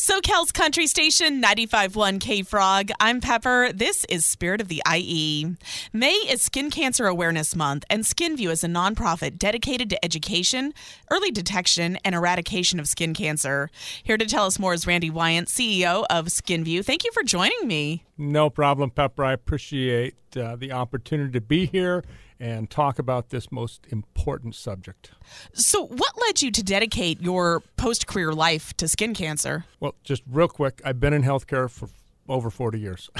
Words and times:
SoCal's 0.00 0.52
Country 0.52 0.86
Station 0.86 1.42
95.1 1.42 2.20
K 2.20 2.42
Frog. 2.44 2.90
I'm 3.00 3.20
Pepper. 3.20 3.72
This 3.74 4.06
is 4.08 4.24
Spirit 4.24 4.60
of 4.60 4.68
the 4.68 4.80
IE. 4.94 5.56
May 5.92 6.12
is 6.12 6.40
Skin 6.40 6.70
Cancer 6.70 7.08
Awareness 7.08 7.56
Month, 7.56 7.84
and 7.90 8.04
SknVue 8.04 8.48
is 8.48 8.62
a 8.62 8.68
nonprofit 8.68 9.38
dedicated 9.38 9.90
to 9.90 10.04
education, 10.04 10.72
early 11.10 11.32
detection, 11.32 11.98
and 12.04 12.14
eradication 12.14 12.78
of 12.78 12.86
skin 12.86 13.12
cancer. 13.12 13.70
Here 14.04 14.16
to 14.16 14.24
tell 14.24 14.46
us 14.46 14.60
more 14.60 14.72
is 14.72 14.86
Randy 14.86 15.10
Wyant, 15.10 15.48
CEO 15.48 16.04
of 16.08 16.26
SknVue. 16.26 16.84
Thank 16.84 17.02
you 17.02 17.10
for 17.10 17.24
joining 17.24 17.66
me. 17.66 18.04
No 18.16 18.50
problem, 18.50 18.90
Pepper. 18.90 19.24
I 19.24 19.32
appreciate 19.32 20.14
uh, 20.36 20.54
the 20.54 20.70
opportunity 20.70 21.32
to 21.32 21.40
be 21.40 21.66
here 21.66 22.04
and 22.40 22.70
talk 22.70 22.98
about 22.98 23.30
this 23.30 23.50
most 23.50 23.86
important 23.90 24.54
subject. 24.54 25.10
So, 25.52 25.86
what 25.86 26.12
led 26.26 26.42
you 26.42 26.50
to 26.50 26.62
dedicate 26.62 27.20
your 27.20 27.60
post 27.76 28.06
career 28.06 28.32
life 28.32 28.74
to 28.74 28.88
skin 28.88 29.14
cancer? 29.14 29.64
Well, 29.80 29.94
just 30.04 30.22
real 30.30 30.48
quick, 30.48 30.80
I've 30.84 31.00
been 31.00 31.12
in 31.12 31.22
healthcare 31.22 31.70
for 31.70 31.88
over 32.28 32.50
40 32.50 32.78
years. 32.78 33.10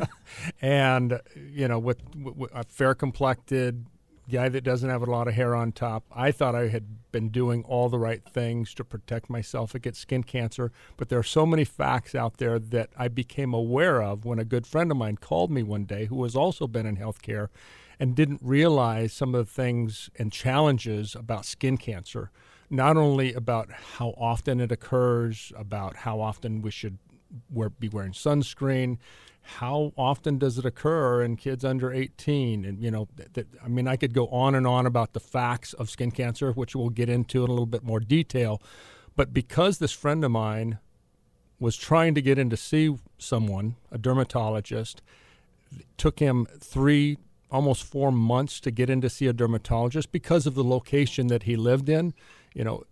and, 0.60 1.20
you 1.34 1.68
know, 1.68 1.78
with, 1.78 1.98
with 2.14 2.50
a 2.54 2.64
fair 2.64 2.94
complected 2.94 3.86
guy 4.30 4.48
that 4.48 4.62
doesn't 4.62 4.90
have 4.90 5.02
a 5.02 5.10
lot 5.10 5.28
of 5.28 5.34
hair 5.34 5.54
on 5.54 5.72
top, 5.72 6.04
I 6.12 6.32
thought 6.32 6.54
I 6.54 6.68
had 6.68 7.10
been 7.12 7.30
doing 7.30 7.64
all 7.64 7.88
the 7.88 7.98
right 7.98 8.22
things 8.22 8.74
to 8.74 8.84
protect 8.84 9.30
myself 9.30 9.74
against 9.74 10.00
skin 10.02 10.22
cancer. 10.22 10.70
But 10.96 11.08
there 11.08 11.18
are 11.18 11.24
so 11.24 11.46
many 11.46 11.64
facts 11.64 12.14
out 12.14 12.36
there 12.36 12.58
that 12.58 12.90
I 12.98 13.08
became 13.08 13.54
aware 13.54 14.02
of 14.02 14.24
when 14.24 14.38
a 14.38 14.44
good 14.44 14.66
friend 14.66 14.90
of 14.90 14.96
mine 14.96 15.16
called 15.16 15.50
me 15.50 15.62
one 15.62 15.84
day 15.84 16.06
who 16.06 16.22
has 16.24 16.36
also 16.36 16.66
been 16.66 16.84
in 16.84 16.96
healthcare 16.96 17.48
and 18.00 18.14
didn't 18.14 18.40
realize 18.42 19.12
some 19.12 19.34
of 19.34 19.46
the 19.46 19.52
things 19.52 20.10
and 20.18 20.32
challenges 20.32 21.14
about 21.14 21.44
skin 21.44 21.76
cancer, 21.76 22.30
not 22.70 22.96
only 22.96 23.32
about 23.34 23.70
how 23.96 24.14
often 24.16 24.60
it 24.60 24.70
occurs, 24.70 25.52
about 25.56 25.96
how 25.96 26.20
often 26.20 26.62
we 26.62 26.70
should 26.70 26.98
wear, 27.50 27.70
be 27.70 27.88
wearing 27.88 28.12
sunscreen, 28.12 28.98
how 29.56 29.92
often 29.96 30.36
does 30.36 30.58
it 30.58 30.66
occur 30.66 31.22
in 31.22 31.34
kids 31.34 31.64
under 31.64 31.90
18 31.90 32.66
and 32.66 32.82
you 32.82 32.90
know 32.90 33.08
that, 33.32 33.46
i 33.64 33.68
mean 33.68 33.88
i 33.88 33.96
could 33.96 34.12
go 34.12 34.28
on 34.28 34.54
and 34.54 34.66
on 34.66 34.84
about 34.84 35.14
the 35.14 35.20
facts 35.20 35.72
of 35.72 35.88
skin 35.88 36.10
cancer 36.10 36.52
which 36.52 36.76
we'll 36.76 36.90
get 36.90 37.08
into 37.08 37.44
in 37.44 37.48
a 37.48 37.52
little 37.52 37.64
bit 37.64 37.82
more 37.82 37.98
detail 37.98 38.60
but 39.16 39.32
because 39.32 39.78
this 39.78 39.92
friend 39.92 40.22
of 40.22 40.30
mine 40.30 40.78
was 41.58 41.76
trying 41.76 42.14
to 42.14 42.20
get 42.20 42.38
in 42.38 42.50
to 42.50 42.58
see 42.58 42.94
someone 43.16 43.76
a 43.90 43.96
dermatologist 43.96 45.00
took 45.96 46.18
him 46.18 46.46
three 46.60 47.16
almost 47.50 47.84
four 47.84 48.12
months 48.12 48.60
to 48.60 48.70
get 48.70 48.90
in 48.90 49.00
to 49.00 49.10
see 49.10 49.26
a 49.26 49.32
dermatologist 49.32 50.12
because 50.12 50.46
of 50.46 50.54
the 50.54 50.64
location 50.64 51.28
that 51.28 51.44
he 51.44 51.56
lived 51.56 51.88
in. 51.88 52.14
You 52.54 52.64
know, 52.64 52.84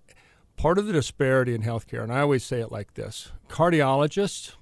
part 0.56 0.78
of 0.78 0.87
the 0.87 0.93
disparity 0.93 1.55
in 1.55 1.62
healthcare, 1.62 2.03
and 2.03 2.12
I 2.12 2.21
always 2.21 2.44
say 2.44 2.61
it 2.61 2.72
like 2.72 2.95
this 2.95 3.33
cardiologists, 3.49 4.53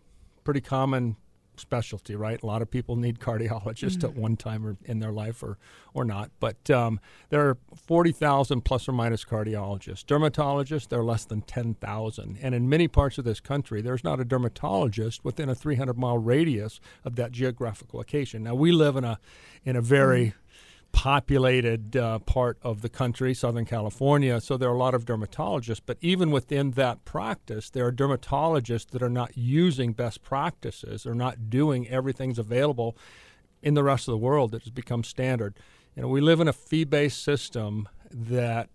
pretty 0.42 0.60
common 0.60 1.16
specialty, 1.56 2.14
right? 2.14 2.42
A 2.42 2.46
lot 2.46 2.62
of 2.62 2.70
people 2.70 2.96
need 2.96 3.18
cardiologists 3.18 3.96
mm-hmm. 3.96 4.06
at 4.06 4.16
one 4.16 4.36
time 4.36 4.66
or 4.66 4.76
in 4.84 5.00
their 5.00 5.12
life 5.12 5.42
or, 5.42 5.58
or 5.92 6.04
not. 6.04 6.30
But 6.40 6.70
um, 6.70 7.00
there 7.30 7.48
are 7.48 7.58
40,000 7.74 8.62
plus 8.62 8.88
or 8.88 8.92
minus 8.92 9.24
cardiologists. 9.24 10.04
Dermatologists, 10.04 10.88
there 10.88 11.00
are 11.00 11.04
less 11.04 11.24
than 11.24 11.42
10,000. 11.42 12.38
And 12.40 12.54
in 12.54 12.68
many 12.68 12.88
parts 12.88 13.18
of 13.18 13.24
this 13.24 13.40
country, 13.40 13.80
there's 13.80 14.04
not 14.04 14.20
a 14.20 14.24
dermatologist 14.24 15.24
within 15.24 15.48
a 15.48 15.54
300 15.54 15.96
mile 15.98 16.18
radius 16.18 16.80
of 17.04 17.16
that 17.16 17.32
geographic 17.32 17.94
location. 17.94 18.42
Now, 18.42 18.54
we 18.54 18.72
live 18.72 18.96
in 18.96 19.04
a, 19.04 19.18
in 19.64 19.76
a 19.76 19.82
very 19.82 20.26
mm-hmm 20.26 20.38
populated 20.94 21.96
uh, 21.96 22.20
part 22.20 22.56
of 22.62 22.80
the 22.80 22.88
country, 22.88 23.34
Southern 23.34 23.64
California. 23.66 24.40
So 24.40 24.56
there 24.56 24.70
are 24.70 24.74
a 24.74 24.78
lot 24.78 24.94
of 24.94 25.04
dermatologists. 25.04 25.80
But 25.84 25.98
even 26.00 26.30
within 26.30 26.70
that 26.72 27.04
practice, 27.04 27.68
there 27.68 27.84
are 27.84 27.92
dermatologists 27.92 28.90
that 28.90 29.02
are 29.02 29.10
not 29.10 29.36
using 29.36 29.92
best 29.92 30.22
practices 30.22 31.04
or 31.04 31.14
not 31.14 31.50
doing 31.50 31.88
everything's 31.88 32.38
available 32.38 32.96
in 33.60 33.74
the 33.74 33.82
rest 33.82 34.06
of 34.06 34.12
the 34.12 34.18
world 34.18 34.52
that 34.52 34.62
has 34.62 34.70
become 34.70 35.02
standard. 35.02 35.58
You 35.96 36.02
know, 36.02 36.08
we 36.08 36.20
live 36.20 36.40
in 36.40 36.48
a 36.48 36.52
fee-based 36.52 37.22
system 37.22 37.88
that, 38.10 38.68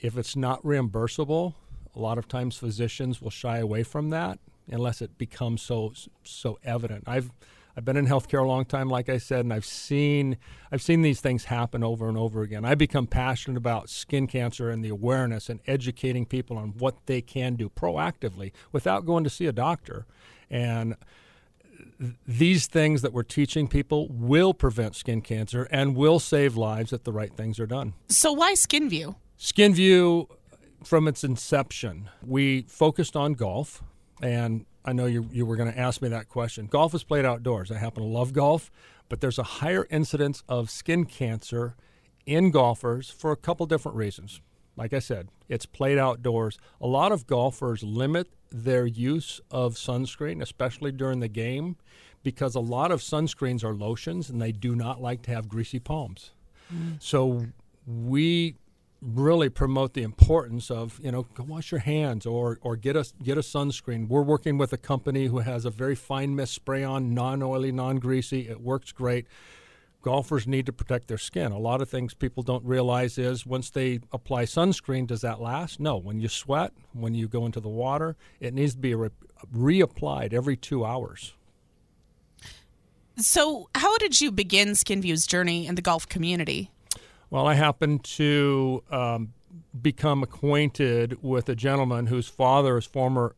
if 0.00 0.18
it's 0.18 0.34
not 0.36 0.62
reimbursable, 0.62 1.54
a 1.94 2.00
lot 2.00 2.18
of 2.18 2.26
times 2.26 2.56
physicians 2.56 3.22
will 3.22 3.30
shy 3.30 3.58
away 3.58 3.84
from 3.84 4.10
that 4.10 4.40
unless 4.70 5.00
it 5.00 5.16
becomes 5.16 5.62
so 5.62 5.92
so 6.24 6.58
evident. 6.62 7.04
I've 7.06 7.30
I've 7.78 7.84
been 7.84 7.96
in 7.96 8.08
healthcare 8.08 8.42
a 8.42 8.48
long 8.48 8.64
time, 8.64 8.90
like 8.90 9.08
I 9.08 9.18
said, 9.18 9.44
and 9.44 9.52
I've 9.52 9.64
seen 9.64 10.36
I've 10.72 10.82
seen 10.82 11.02
these 11.02 11.20
things 11.20 11.44
happen 11.44 11.84
over 11.84 12.08
and 12.08 12.18
over 12.18 12.42
again. 12.42 12.64
I 12.64 12.74
become 12.74 13.06
passionate 13.06 13.56
about 13.56 13.88
skin 13.88 14.26
cancer 14.26 14.68
and 14.68 14.84
the 14.84 14.88
awareness 14.88 15.48
and 15.48 15.60
educating 15.64 16.26
people 16.26 16.58
on 16.58 16.70
what 16.70 16.96
they 17.06 17.20
can 17.20 17.54
do 17.54 17.68
proactively 17.68 18.50
without 18.72 19.06
going 19.06 19.22
to 19.22 19.30
see 19.30 19.46
a 19.46 19.52
doctor. 19.52 20.06
And 20.50 20.96
these 22.26 22.66
things 22.66 23.02
that 23.02 23.12
we're 23.12 23.22
teaching 23.22 23.68
people 23.68 24.08
will 24.10 24.54
prevent 24.54 24.96
skin 24.96 25.20
cancer 25.20 25.68
and 25.70 25.94
will 25.94 26.18
save 26.18 26.56
lives 26.56 26.92
if 26.92 27.04
the 27.04 27.12
right 27.12 27.32
things 27.32 27.60
are 27.60 27.66
done. 27.66 27.94
So 28.08 28.32
why 28.32 28.54
SknVue? 28.54 29.14
SknVue 29.38 30.28
from 30.82 31.06
its 31.06 31.22
inception, 31.22 32.08
we 32.26 32.62
focused 32.62 33.14
on 33.14 33.34
golf 33.34 33.84
and 34.20 34.66
I 34.88 34.92
know 34.92 35.04
you, 35.04 35.28
you 35.30 35.44
were 35.44 35.56
going 35.56 35.70
to 35.70 35.78
ask 35.78 36.00
me 36.00 36.08
that 36.08 36.30
question. 36.30 36.64
Golf 36.64 36.94
is 36.94 37.04
played 37.04 37.26
outdoors. 37.26 37.70
I 37.70 37.76
happen 37.76 38.02
to 38.02 38.08
love 38.08 38.32
golf, 38.32 38.70
but 39.10 39.20
there's 39.20 39.38
a 39.38 39.42
higher 39.42 39.86
incidence 39.90 40.42
of 40.48 40.70
skin 40.70 41.04
cancer 41.04 41.76
in 42.24 42.50
golfers 42.50 43.10
for 43.10 43.30
a 43.30 43.36
couple 43.36 43.66
different 43.66 43.98
reasons. 43.98 44.40
Like 44.76 44.94
I 44.94 44.98
said, 45.00 45.28
it's 45.46 45.66
played 45.66 45.98
outdoors. 45.98 46.58
A 46.80 46.86
lot 46.86 47.12
of 47.12 47.26
golfers 47.26 47.82
limit 47.82 48.28
their 48.50 48.86
use 48.86 49.42
of 49.50 49.74
sunscreen, 49.74 50.40
especially 50.40 50.92
during 50.92 51.20
the 51.20 51.28
game, 51.28 51.76
because 52.22 52.54
a 52.54 52.60
lot 52.60 52.90
of 52.90 53.02
sunscreens 53.02 53.62
are 53.62 53.74
lotions 53.74 54.30
and 54.30 54.40
they 54.40 54.52
do 54.52 54.74
not 54.74 55.02
like 55.02 55.20
to 55.22 55.30
have 55.30 55.50
greasy 55.50 55.78
palms. 55.78 56.30
Mm. 56.74 56.96
So 56.98 57.44
we 57.86 58.56
really 59.00 59.48
promote 59.48 59.94
the 59.94 60.02
importance 60.02 60.70
of 60.70 60.98
you 61.02 61.12
know 61.12 61.22
go 61.34 61.44
wash 61.44 61.70
your 61.70 61.80
hands 61.80 62.26
or 62.26 62.58
or 62.62 62.76
get 62.76 62.96
a 62.96 63.06
get 63.22 63.38
a 63.38 63.42
sunscreen. 63.42 64.08
We're 64.08 64.22
working 64.22 64.58
with 64.58 64.72
a 64.72 64.76
company 64.76 65.26
who 65.26 65.38
has 65.38 65.64
a 65.64 65.70
very 65.70 65.94
fine 65.94 66.34
mist 66.34 66.54
spray 66.54 66.82
on, 66.84 67.14
non-oily, 67.14 67.72
non-greasy. 67.72 68.48
It 68.48 68.60
works 68.60 68.92
great. 68.92 69.26
Golfers 70.00 70.46
need 70.46 70.64
to 70.66 70.72
protect 70.72 71.08
their 71.08 71.18
skin. 71.18 71.50
A 71.50 71.58
lot 71.58 71.82
of 71.82 71.88
things 71.88 72.14
people 72.14 72.42
don't 72.42 72.64
realize 72.64 73.18
is 73.18 73.44
once 73.44 73.68
they 73.70 74.00
apply 74.12 74.44
sunscreen, 74.44 75.06
does 75.08 75.22
that 75.22 75.40
last? 75.40 75.80
No. 75.80 75.96
When 75.96 76.20
you 76.20 76.28
sweat, 76.28 76.72
when 76.92 77.14
you 77.14 77.26
go 77.26 77.46
into 77.46 77.60
the 77.60 77.68
water, 77.68 78.16
it 78.38 78.54
needs 78.54 78.74
to 78.74 78.78
be 78.78 78.94
re- 78.94 79.10
reapplied 79.52 80.32
every 80.32 80.56
two 80.56 80.84
hours. 80.84 81.34
So, 83.16 83.68
how 83.74 83.98
did 83.98 84.20
you 84.20 84.30
begin 84.30 84.68
SknVue's 84.70 85.26
journey 85.26 85.66
in 85.66 85.74
the 85.74 85.82
golf 85.82 86.08
community? 86.08 86.70
Well, 87.30 87.46
I 87.46 87.54
happened 87.54 88.04
to 88.04 88.82
um, 88.90 89.34
become 89.80 90.22
acquainted 90.22 91.22
with 91.22 91.48
a 91.50 91.54
gentleman 91.54 92.06
whose 92.06 92.26
father 92.26 92.78
is 92.78 92.86
former 92.86 93.36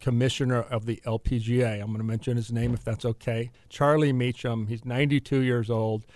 commissioner 0.00 0.62
of 0.62 0.86
the 0.86 1.02
LPGA. 1.04 1.74
I'm 1.80 1.88
going 1.88 1.98
to 1.98 2.04
mention 2.04 2.36
his 2.36 2.50
name 2.50 2.72
if 2.72 2.84
that's 2.84 3.04
okay. 3.04 3.50
Charlie 3.68 4.14
Mechem. 4.14 4.68
He's 4.68 4.84
92 4.84 5.40
years 5.40 5.68
old. 5.68 6.06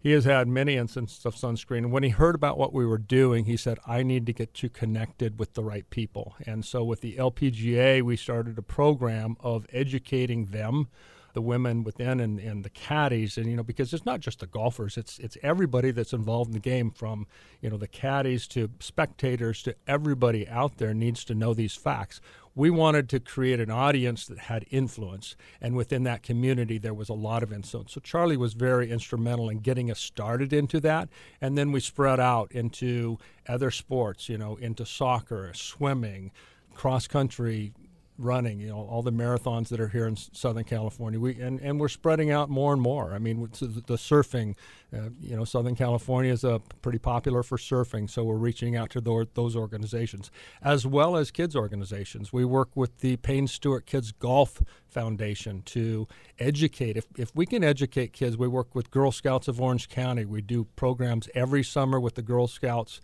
he 0.00 0.12
has 0.12 0.24
had 0.24 0.48
many 0.48 0.76
instances 0.76 1.24
of 1.24 1.36
sunscreen. 1.36 1.90
When 1.90 2.02
he 2.02 2.08
heard 2.10 2.34
about 2.34 2.58
what 2.58 2.72
we 2.72 2.86
were 2.86 2.98
doing, 2.98 3.44
he 3.44 3.56
said, 3.56 3.78
I 3.86 4.02
need 4.02 4.26
to 4.26 4.32
get 4.32 4.62
you 4.62 4.68
connected 4.68 5.38
with 5.38 5.54
the 5.54 5.62
right 5.62 5.88
people. 5.90 6.34
And 6.44 6.64
so 6.64 6.82
with 6.82 7.02
the 7.02 7.16
LPGA, 7.16 8.02
we 8.02 8.16
started 8.16 8.58
a 8.58 8.62
program 8.62 9.36
of 9.40 9.66
educating 9.72 10.46
them 10.46 10.88
the 11.32 11.42
women 11.42 11.84
within 11.84 12.20
and, 12.20 12.38
and 12.38 12.64
the 12.64 12.70
caddies. 12.70 13.36
And 13.36 13.46
you 13.46 13.56
know 13.56 13.62
because 13.62 13.92
it's 13.92 14.06
not 14.06 14.20
just 14.20 14.40
the 14.40 14.46
golfers 14.46 14.96
it's 14.96 15.18
it's 15.18 15.36
everybody 15.42 15.90
that's 15.90 16.12
involved 16.12 16.48
in 16.48 16.54
the 16.54 16.60
game 16.60 16.90
from 16.90 17.26
you 17.60 17.70
know 17.70 17.76
the 17.76 17.88
caddies 17.88 18.46
to 18.48 18.70
spectators 18.80 19.62
to 19.64 19.74
everybody 19.86 20.48
out 20.48 20.78
there 20.78 20.94
needs 20.94 21.24
to 21.24 21.34
know 21.34 21.54
these 21.54 21.74
facts. 21.74 22.20
We 22.54 22.70
wanted 22.70 23.08
to 23.10 23.20
create 23.20 23.60
an 23.60 23.70
audience 23.70 24.26
that 24.26 24.38
had 24.38 24.66
influence 24.70 25.36
and 25.60 25.76
within 25.76 26.02
that 26.04 26.22
community 26.22 26.78
there 26.78 26.94
was 26.94 27.08
a 27.08 27.14
lot 27.14 27.42
of 27.42 27.52
influence. 27.52 27.92
So 27.92 28.00
charlie 28.00 28.36
was 28.36 28.54
very 28.54 28.90
instrumental 28.90 29.48
in 29.48 29.58
getting 29.58 29.90
us 29.90 30.00
started 30.00 30.52
into 30.52 30.80
that 30.80 31.08
and 31.40 31.56
then 31.56 31.72
we 31.72 31.80
spread 31.80 32.20
out 32.20 32.50
into 32.52 33.18
other 33.48 33.70
sports 33.70 34.28
you 34.28 34.38
know 34.38 34.56
into 34.56 34.84
soccer 34.84 35.52
swimming 35.54 36.32
cross 36.74 37.08
country 37.08 37.72
running, 38.18 38.58
you 38.58 38.68
know, 38.68 38.76
all 38.76 39.02
the 39.02 39.12
marathons 39.12 39.68
that 39.68 39.80
are 39.80 39.88
here 39.88 40.06
in 40.06 40.16
Southern 40.16 40.64
California. 40.64 41.20
We 41.20 41.40
and, 41.40 41.60
and 41.60 41.78
we're 41.78 41.88
spreading 41.88 42.30
out 42.30 42.50
more 42.50 42.72
and 42.72 42.82
more. 42.82 43.14
I 43.14 43.18
mean, 43.18 43.40
the 43.40 43.96
surfing, 43.96 44.56
uh, 44.92 45.10
you 45.20 45.36
know, 45.36 45.44
Southern 45.44 45.76
California 45.76 46.32
is 46.32 46.42
a 46.44 46.60
pretty 46.82 46.98
popular 46.98 47.42
for 47.42 47.56
surfing, 47.56 48.10
so 48.10 48.24
we're 48.24 48.36
reaching 48.36 48.76
out 48.76 48.90
to 48.90 49.00
those, 49.00 49.26
those 49.34 49.54
organizations 49.54 50.30
as 50.62 50.86
well 50.86 51.16
as 51.16 51.30
kids 51.30 51.54
organizations. 51.54 52.32
We 52.32 52.44
work 52.44 52.70
with 52.74 52.98
the 52.98 53.16
Payne 53.18 53.46
Stewart 53.46 53.86
Kids 53.86 54.12
Golf 54.12 54.62
Foundation 54.88 55.62
to 55.66 56.08
educate. 56.38 56.96
If 56.96 57.06
if 57.16 57.34
we 57.34 57.46
can 57.46 57.62
educate 57.62 58.12
kids, 58.12 58.36
we 58.36 58.48
work 58.48 58.74
with 58.74 58.90
Girl 58.90 59.12
Scouts 59.12 59.46
of 59.46 59.60
Orange 59.60 59.88
County. 59.88 60.24
We 60.24 60.40
do 60.40 60.64
programs 60.76 61.28
every 61.34 61.62
summer 61.62 62.00
with 62.00 62.16
the 62.16 62.22
Girl 62.22 62.48
Scouts 62.48 63.00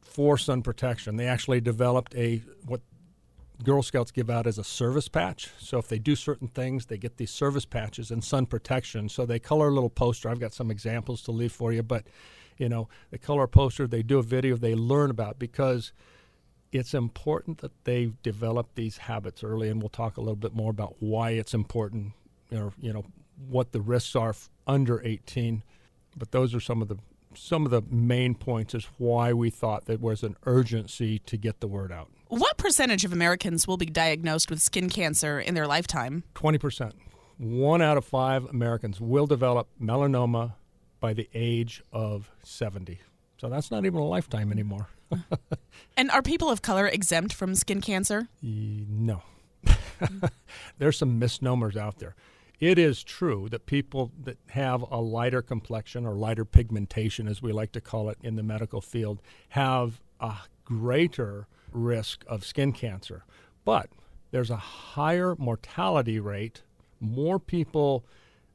for 0.00 0.38
sun 0.38 0.62
protection. 0.62 1.16
They 1.16 1.26
actually 1.26 1.60
developed 1.60 2.14
a 2.14 2.42
what 2.64 2.80
Girl 3.62 3.82
Scouts 3.82 4.10
give 4.10 4.28
out 4.28 4.46
as 4.46 4.58
a 4.58 4.64
service 4.64 5.08
patch. 5.08 5.50
So 5.58 5.78
if 5.78 5.88
they 5.88 5.98
do 5.98 6.14
certain 6.14 6.48
things, 6.48 6.86
they 6.86 6.98
get 6.98 7.16
these 7.16 7.30
service 7.30 7.64
patches 7.64 8.10
and 8.10 8.22
sun 8.22 8.46
protection. 8.46 9.08
So 9.08 9.24
they 9.24 9.38
color 9.38 9.68
a 9.68 9.72
little 9.72 9.90
poster. 9.90 10.28
I've 10.28 10.40
got 10.40 10.52
some 10.52 10.70
examples 10.70 11.22
to 11.22 11.32
leave 11.32 11.52
for 11.52 11.72
you, 11.72 11.82
but 11.82 12.06
you 12.58 12.68
know, 12.68 12.88
they 13.10 13.18
color 13.18 13.44
a 13.44 13.48
poster, 13.48 13.86
they 13.86 14.02
do 14.02 14.18
a 14.18 14.22
video, 14.22 14.56
they 14.56 14.74
learn 14.74 15.10
about 15.10 15.38
because 15.38 15.92
it's 16.72 16.94
important 16.94 17.58
that 17.58 17.72
they 17.84 18.12
develop 18.22 18.74
these 18.74 18.98
habits 18.98 19.42
early 19.42 19.68
and 19.68 19.80
we'll 19.80 19.88
talk 19.88 20.16
a 20.16 20.20
little 20.20 20.36
bit 20.36 20.54
more 20.54 20.70
about 20.70 20.96
why 21.00 21.30
it's 21.30 21.54
important 21.54 22.12
or 22.52 22.72
you 22.80 22.92
know 22.92 23.04
what 23.48 23.72
the 23.72 23.80
risks 23.80 24.16
are 24.16 24.34
under 24.66 25.00
18 25.04 25.62
but 26.16 26.32
those 26.32 26.54
are 26.54 26.60
some 26.60 26.82
of 26.82 26.88
the 26.88 26.96
some 27.36 27.64
of 27.64 27.70
the 27.70 27.82
main 27.90 28.34
points 28.34 28.74
is 28.74 28.88
why 28.98 29.32
we 29.32 29.50
thought 29.50 29.86
there 29.86 29.98
was 29.98 30.22
an 30.22 30.36
urgency 30.44 31.18
to 31.20 31.36
get 31.36 31.60
the 31.60 31.66
word 31.66 31.92
out. 31.92 32.08
What 32.28 32.56
percentage 32.56 33.04
of 33.04 33.12
Americans 33.12 33.68
will 33.68 33.76
be 33.76 33.86
diagnosed 33.86 34.50
with 34.50 34.60
skin 34.60 34.88
cancer 34.88 35.38
in 35.38 35.54
their 35.54 35.66
lifetime? 35.66 36.24
20%. 36.34 36.92
One 37.38 37.82
out 37.82 37.96
of 37.96 38.04
five 38.04 38.44
Americans 38.46 39.00
will 39.00 39.26
develop 39.26 39.68
melanoma 39.80 40.54
by 41.00 41.12
the 41.12 41.28
age 41.34 41.82
of 41.92 42.30
70. 42.42 43.00
So 43.38 43.48
that's 43.48 43.70
not 43.70 43.84
even 43.84 44.00
a 44.00 44.06
lifetime 44.06 44.50
anymore. 44.50 44.88
and 45.96 46.10
are 46.10 46.22
people 46.22 46.50
of 46.50 46.62
color 46.62 46.86
exempt 46.86 47.32
from 47.32 47.54
skin 47.54 47.80
cancer? 47.80 48.28
No. 48.42 49.22
There's 50.78 50.98
some 50.98 51.18
misnomers 51.18 51.76
out 51.76 51.98
there 51.98 52.16
it 52.58 52.78
is 52.78 53.02
true 53.02 53.48
that 53.50 53.66
people 53.66 54.12
that 54.24 54.38
have 54.48 54.82
a 54.90 55.00
lighter 55.00 55.42
complexion 55.42 56.06
or 56.06 56.14
lighter 56.14 56.44
pigmentation, 56.44 57.28
as 57.28 57.42
we 57.42 57.52
like 57.52 57.72
to 57.72 57.80
call 57.80 58.08
it 58.08 58.18
in 58.22 58.36
the 58.36 58.42
medical 58.42 58.80
field, 58.80 59.20
have 59.50 60.00
a 60.20 60.34
greater 60.64 61.46
risk 61.72 62.24
of 62.26 62.44
skin 62.44 62.72
cancer. 62.72 63.24
But 63.64 63.90
there's 64.30 64.50
a 64.50 64.56
higher 64.56 65.34
mortality 65.38 66.18
rate. 66.18 66.62
More 66.98 67.38
people 67.38 68.04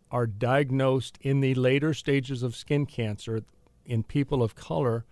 are 0.09 0.27
diagnosed 0.27 1.17
in 1.21 1.41
the 1.41 1.53
later 1.53 1.93
stages 1.93 2.43
of 2.43 2.55
skin 2.55 2.85
cancer 2.85 3.43
in 3.85 4.03
people 4.03 4.41
of 4.41 4.55
color 4.55 5.05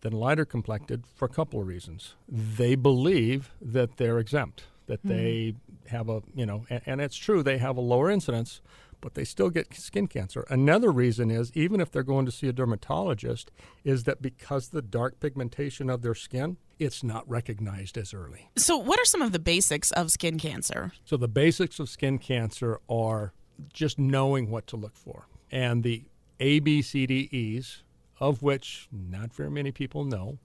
than 0.00 0.12
lighter 0.12 0.44
complected 0.44 1.04
for 1.14 1.26
a 1.26 1.28
couple 1.28 1.60
of 1.60 1.66
reasons. 1.66 2.14
They 2.28 2.74
believe 2.74 3.52
that 3.60 3.98
they're 3.98 4.18
exempt 4.18 4.64
that 4.86 5.00
mm-hmm. 5.00 5.08
they 5.08 5.54
have 5.88 6.08
a 6.08 6.22
you 6.34 6.46
know 6.46 6.64
and, 6.70 6.82
and, 6.86 7.00
it's 7.00 7.16
true 7.16 7.42
they 7.42 7.58
have 7.58 7.76
a 7.76 7.80
lower 7.80 8.10
incidence 8.10 8.60
but 9.02 9.14
they 9.14 9.24
still 9.24 9.50
get 9.50 9.74
skin 9.74 10.06
cancer. 10.06 10.46
Another 10.48 10.92
reason 10.92 11.28
is 11.28 11.50
even 11.54 11.80
if 11.80 11.90
they're 11.90 12.04
going 12.04 12.24
to 12.24 12.30
see 12.30 12.46
a 12.46 12.52
dermatologist 12.52 13.50
is 13.82 14.04
that 14.04 14.22
because 14.22 14.68
the 14.68 14.80
dark 14.80 15.18
pigmentation 15.18 15.90
of 15.90 16.02
their 16.02 16.14
skin 16.14 16.56
it's 16.78 17.04
not 17.04 17.28
recognized 17.28 17.98
as 17.98 18.14
early. 18.14 18.48
So 18.56 18.76
what 18.76 18.98
are 18.98 19.04
some 19.04 19.22
of 19.22 19.32
the 19.32 19.38
basics 19.38 19.90
of 19.92 20.10
skin 20.10 20.38
cancer? 20.38 20.92
So 21.04 21.16
the 21.16 21.28
basics 21.28 21.78
of 21.78 21.88
skin 21.88 22.18
cancer 22.18 22.80
are 22.88 23.32
just 23.72 23.98
knowing 23.98 24.50
what 24.50 24.66
to 24.68 24.76
look 24.76 24.96
for. 24.96 25.26
And 25.50 25.82
the 25.82 26.04
abcdes 26.40 27.82
of 28.18 28.42
which 28.42 28.88
not 28.90 29.32
very 29.32 29.50
many 29.50 29.70
people 29.70 30.04
know 30.04 30.38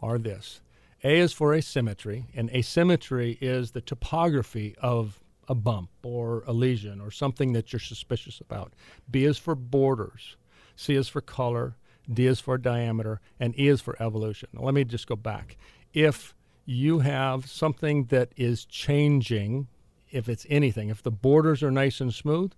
are 0.00 0.18
this 0.18 0.60
a 1.04 1.18
is 1.18 1.32
for 1.32 1.54
asymmetry, 1.54 2.26
and 2.34 2.50
asymmetry 2.50 3.38
is 3.40 3.72
the 3.72 3.80
topography 3.80 4.74
of 4.80 5.20
a 5.48 5.54
bump 5.54 5.90
or 6.02 6.44
a 6.46 6.52
lesion 6.52 7.00
or 7.00 7.10
something 7.10 7.52
that 7.52 7.72
you're 7.72 7.80
suspicious 7.80 8.40
about. 8.40 8.72
B 9.10 9.24
is 9.24 9.38
for 9.38 9.54
borders. 9.54 10.36
C 10.76 10.94
is 10.94 11.08
for 11.08 11.20
color. 11.20 11.76
D 12.12 12.26
is 12.26 12.40
for 12.40 12.56
diameter. 12.58 13.20
And 13.40 13.58
E 13.58 13.68
is 13.68 13.80
for 13.80 14.00
evolution. 14.00 14.48
Now, 14.52 14.62
let 14.62 14.74
me 14.74 14.84
just 14.84 15.06
go 15.06 15.16
back. 15.16 15.56
If 15.92 16.34
you 16.64 17.00
have 17.00 17.50
something 17.50 18.04
that 18.06 18.32
is 18.36 18.64
changing, 18.64 19.66
if 20.10 20.28
it's 20.28 20.46
anything, 20.48 20.88
if 20.88 21.02
the 21.02 21.10
borders 21.10 21.62
are 21.62 21.70
nice 21.70 22.00
and 22.00 22.14
smooth, 22.14 22.52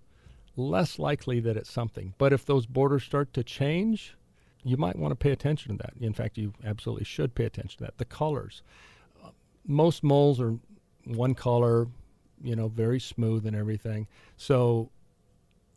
less 0.55 0.99
likely 0.99 1.39
that 1.39 1.57
it's 1.57 1.71
something. 1.71 2.13
But 2.17 2.33
if 2.33 2.45
those 2.45 2.65
borders 2.65 3.03
start 3.03 3.33
to 3.33 3.43
change, 3.43 4.15
you 4.65 4.77
might 4.77 4.97
want 4.97 5.11
to 5.11 5.15
pay 5.15 5.31
attention 5.31 5.77
to 5.77 5.83
that. 5.83 5.93
In 6.01 6.11
fact, 6.11 6.37
you 6.37 6.53
absolutely 6.65 7.05
should 7.05 7.35
pay 7.35 7.45
attention 7.45 7.77
to 7.77 7.83
that. 7.85 7.97
The 7.99 8.05
colors. 8.05 8.63
Most 9.65 10.03
moles 10.03 10.41
are 10.41 10.57
one 11.05 11.35
color, 11.35 11.87
you 12.43 12.55
know, 12.55 12.67
very 12.67 12.99
smooth 12.99 13.45
and 13.45 13.55
everything. 13.55 14.07
So 14.37 14.89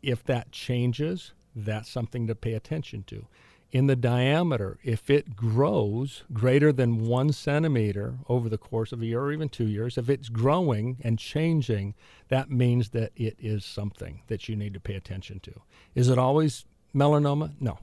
if 0.01 0.23
that 0.25 0.51
changes, 0.51 1.33
that's 1.55 1.89
something 1.89 2.25
to 2.27 2.35
pay 2.35 2.53
attention 2.53 3.03
to. 3.07 3.27
In 3.71 3.85
the 3.85 3.95
diameter, 3.95 4.79
if 4.83 5.11
it 5.11 5.35
grows 5.35 6.23
greater 6.33 6.73
than 6.73 7.05
one 7.05 7.31
centimeter 7.31 8.15
over 8.27 8.49
the 8.49 8.57
course 8.57 8.91
of 8.91 9.03
a 9.03 9.05
year 9.05 9.21
or 9.21 9.31
even 9.31 9.49
two 9.49 9.67
years, 9.67 9.95
if 9.95 10.09
it's 10.09 10.29
growing 10.29 10.97
and 11.03 11.19
changing, 11.19 11.93
that 12.29 12.49
means 12.49 12.89
that 12.89 13.11
it 13.15 13.35
is 13.39 13.63
something 13.63 14.23
that 14.27 14.49
you 14.49 14.55
need 14.55 14.73
to 14.73 14.79
pay 14.79 14.95
attention 14.95 15.39
to. 15.41 15.61
Is 15.93 16.09
it 16.09 16.17
always 16.17 16.65
melanoma? 16.95 17.51
No. 17.59 17.77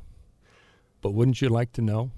But 1.00 1.11
wouldn't 1.11 1.41
you 1.41 1.49
like 1.49 1.73
to 1.73 1.83
know? 1.83 2.11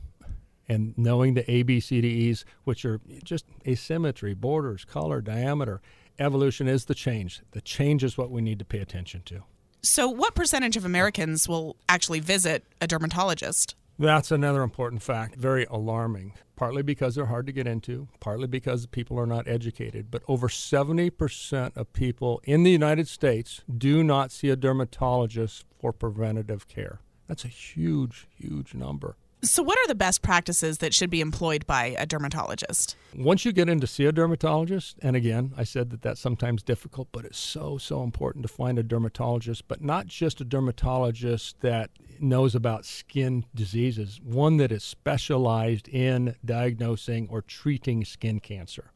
And 0.68 0.97
knowing 0.99 1.35
the 1.35 1.44
ABCDEs, 1.44 2.44
which 2.64 2.85
are 2.85 3.00
just 3.25 3.47
asymmetry, 3.66 4.35
borders, 4.35 4.85
color, 4.85 5.20
diameter, 5.20 5.80
evolution 6.18 6.68
is 6.68 6.85
the 6.85 6.94
change. 6.94 7.40
The 7.52 7.61
change 7.61 8.04
is 8.04 8.18
what 8.18 8.30
we 8.30 8.42
need 8.42 8.58
to 8.58 8.64
pay 8.64 8.80
attention 8.80 9.23
to. 9.26 9.44
So, 9.82 10.08
what 10.08 10.35
percentage 10.35 10.76
of 10.76 10.85
Americans 10.85 11.49
will 11.49 11.76
actually 11.88 12.20
visit 12.20 12.64
a 12.80 12.87
dermatologist? 12.87 13.76
That's 14.00 14.30
another 14.30 14.62
important 14.62 15.02
fact, 15.02 15.35
very 15.35 15.64
alarming, 15.64 16.35
partly 16.54 16.82
because 16.82 17.16
they're 17.16 17.26
hard 17.26 17.47
to 17.47 17.52
get 17.52 17.66
into, 17.66 18.06
partly 18.20 18.47
because 18.47 18.87
people 18.87 19.18
are 19.18 19.26
not 19.26 19.49
educated. 19.49 20.08
But 20.08 20.23
over 20.28 20.47
70% 20.47 21.76
of 21.76 21.92
people 21.92 22.40
in 22.44 22.62
the 22.62 22.70
United 22.70 23.08
States 23.08 23.62
do 23.76 24.04
not 24.04 24.30
see 24.30 24.50
a 24.50 24.56
dermatologist 24.56 25.64
for 25.80 25.92
preventative 25.92 26.68
care. 26.68 27.00
That's 27.28 27.44
a 27.44 27.49
huge, 27.49 28.26
huge 28.37 28.75
number. 28.75 29.16
So, 29.40 29.62
what 29.62 29.78
are 29.78 29.87
the 29.87 29.94
best 29.94 30.20
practices 30.20 30.78
that 30.78 30.92
should 30.92 31.11
be 31.11 31.20
employed 31.20 31.64
by 31.64 31.94
a 31.97 32.06
dermatologist? 32.06 32.97
Once 33.14 33.44
you 33.44 33.52
get 33.52 33.68
in 33.68 33.78
to 33.78 33.87
see 33.87 34.04
a 34.04 34.11
dermatologist, 34.11 34.97
and 35.00 35.14
again, 35.14 35.52
I 35.56 35.62
said 35.62 35.90
that 35.90 36.02
that's 36.02 36.20
sometimes 36.20 36.64
difficult, 36.64 37.06
but 37.12 37.25
it's 37.25 37.38
so, 37.38 37.78
so 37.78 38.02
important 38.02 38.42
to 38.42 38.52
find 38.52 38.80
a 38.80 38.82
dermatologist, 38.82 39.68
but 39.68 39.80
not 39.80 40.08
just 40.08 40.40
a 40.40 40.44
dermatologist 40.44 41.61
that 41.61 41.90
knows 42.18 42.56
about 42.56 42.85
skin 42.85 43.44
diseases, 43.54 44.20
one 44.25 44.56
that 44.56 44.73
is 44.73 44.82
specialized 44.82 45.87
in 45.87 46.35
diagnosing 46.44 47.28
or 47.30 47.40
treating 47.40 48.04
skin 48.04 48.40
cancer 48.40 48.90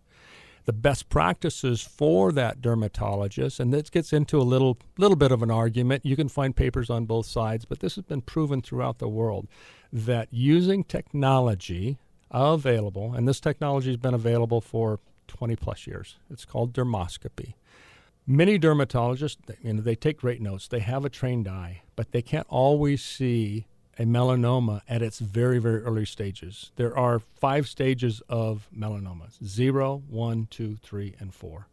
the 0.65 0.73
best 0.73 1.09
practices 1.09 1.83
for 1.83 2.33
that 2.33 2.63
dermatologist, 2.63 3.59
and 3.59 3.73
this 3.73 3.91
gets 3.91 4.13
into 4.13 4.39
a 4.39 4.43
little 4.43 4.79
little 4.97 5.17
bit 5.17 5.33
of 5.33 5.43
an 5.43 5.51
argument. 5.51 6.07
You 6.07 6.17
can 6.17 6.29
find 6.29 6.55
papers 6.55 6.91
on 6.91 7.05
both 7.05 7.27
sides, 7.27 7.65
but 7.65 7.81
this 7.81 7.97
has 7.97 8.05
been 8.05 8.23
proven 8.23 8.63
throughout 8.63 8.99
the 8.99 9.09
world 9.09 9.49
that 9.93 10.29
using 10.31 10.85
technology 10.85 11.99
available, 12.31 13.13
and 13.15 13.29
this 13.29 13.41
technology 13.41 13.89
has 13.89 13.97
been 13.97 14.15
available 14.15 14.61
for 14.61 15.01
20 15.29 15.57
plus 15.57 15.87
years. 15.87 16.17
It's 16.31 16.45
called 16.45 16.73
dermoscopy. 16.73 17.55
Many 18.27 18.59
dermatologists, 18.59 19.37
you 19.63 19.75
know, 19.75 19.83
they 19.83 19.97
take 19.97 20.21
great 20.21 20.41
notes. 20.41 20.69
They 20.69 20.79
have 20.79 21.05
a 21.05 21.11
trained 21.11 21.49
eye, 21.49 21.83
but 21.97 22.13
they 22.13 22.23
can't 22.23 22.47
always 22.49 23.03
see 23.03 23.67
a 24.03 24.05
melanoma 24.05 24.81
at 24.89 25.01
its 25.01 25.21
very, 25.21 25.59
very 25.59 25.81
early 25.83 26.05
stages. 26.05 26.73
There 26.75 26.97
are 26.99 27.21
five 27.21 27.69
stages 27.69 28.21
of 28.29 28.69
melanomas 28.77 29.43
zero, 29.45 30.03
one, 30.09 30.49
two, 30.51 30.77
three, 30.83 31.15
and 31.21 31.33
four. 31.33 31.69